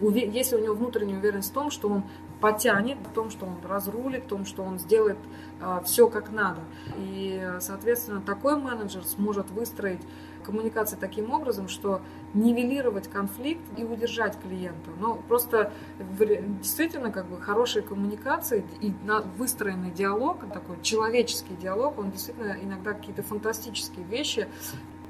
[0.00, 2.02] если у него внутренняя уверенность в том, что он
[2.40, 5.18] потянет, в том, что он разрулит, в том, что он сделает
[5.60, 6.60] э, все как надо.
[6.98, 10.00] И, соответственно, такой менеджер сможет выстроить
[10.44, 12.00] коммуникации таким образом, что
[12.34, 14.90] нивелировать конфликт и удержать клиента.
[14.98, 15.72] Но просто
[16.08, 18.92] действительно как бы хорошая коммуникация и
[19.36, 24.48] выстроенный диалог, такой человеческий диалог, он действительно иногда какие-то фантастические вещи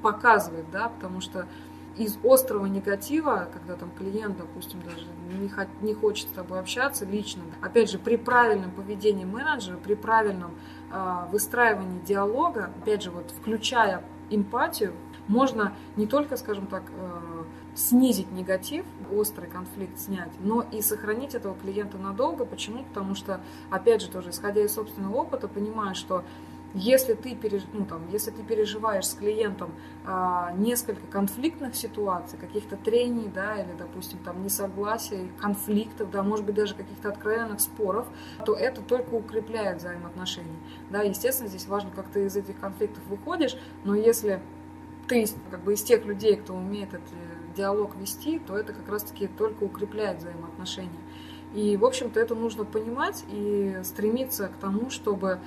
[0.03, 1.47] показывает, да, потому что
[1.97, 5.07] из острого негатива, когда там клиент, допустим, даже
[5.41, 9.95] не, хот, не хочет с тобой общаться лично, опять же, при правильном поведении менеджера, при
[9.95, 10.55] правильном
[10.91, 14.93] э, выстраивании диалога, опять же, вот включая эмпатию,
[15.29, 17.45] можно не только, скажем так, э,
[17.75, 22.45] снизить негатив, острый конфликт снять, но и сохранить этого клиента надолго.
[22.45, 22.85] Почему?
[22.85, 26.25] Потому что, опять же, тоже исходя из собственного опыта, понимаю, что
[26.75, 27.62] если ты, переж...
[27.72, 29.72] ну, там, если ты переживаешь с клиентом
[30.05, 36.57] а, несколько конфликтных ситуаций, каких-то трений, да, или, допустим, там, несогласий, конфликтов, да, может быть,
[36.57, 38.09] даже каких-то откровенных споров,
[38.45, 40.59] то это только укрепляет взаимоотношения.
[40.91, 44.43] Да, естественно, здесь важно, как ты из этих конфликтов выходишь, но если
[45.09, 47.09] ты как бы из тех людей, кто умеет этот
[47.57, 51.01] диалог вести, то это как раз-таки только укрепляет взаимоотношения.
[51.55, 55.39] И, в общем-то, это нужно понимать и стремиться к тому, чтобы,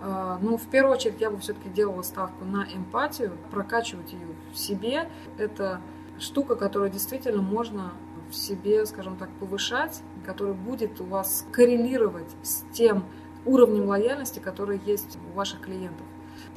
[0.00, 4.58] э, ну, в первую очередь, я бы все-таки делала ставку на эмпатию, прокачивать ее в
[4.58, 5.10] себе.
[5.36, 5.82] Это
[6.18, 7.92] штука, которую действительно можно
[8.30, 13.04] в себе, скажем так, повышать, которая будет у вас коррелировать с тем
[13.44, 16.06] уровнем лояльности, который есть у ваших клиентов.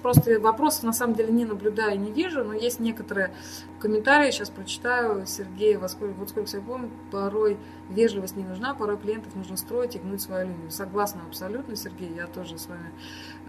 [0.04, 3.34] Просто вопросов на самом деле не наблюдаю, не вижу, но есть некоторые
[3.80, 5.26] комментарии, сейчас прочитаю.
[5.26, 7.58] Сергей, вот сколько, я помню, порой
[7.90, 10.70] вежливость не нужна, порой клиентов нужно строить и гнуть свою линию.
[10.72, 12.92] Согласна абсолютно, Сергей, я тоже с вами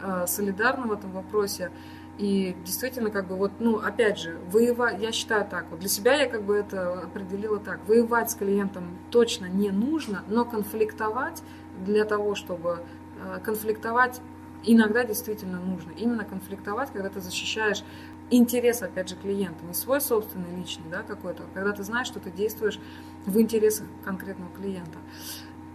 [0.01, 1.73] э, солидарна в этом вопросе.
[2.19, 6.15] И действительно, как бы вот, ну, опять же, воевать, я считаю так, вот для себя
[6.15, 11.43] я как бы это определила так, воевать с клиентом точно не нужно, но конфликтовать
[11.85, 12.85] для того, чтобы
[13.21, 14.21] э, конфликтовать
[14.67, 17.85] иногда действительно нужно именно конфликтовать, когда ты защищаешь
[18.31, 22.21] интерес, опять же, клиента, не свой собственный личный, да, какой-то, а когда ты знаешь, что
[22.21, 22.79] ты действуешь
[23.27, 24.99] в интересах конкретного клиента.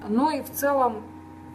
[0.07, 1.03] Ну и в целом,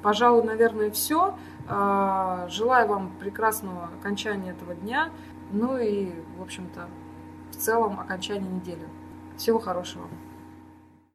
[0.03, 1.37] пожалуй, наверное, все.
[1.67, 5.11] А, желаю вам прекрасного окончания этого дня,
[5.51, 6.89] ну и, в общем-то,
[7.53, 8.87] в целом окончания недели.
[9.37, 10.09] Всего хорошего.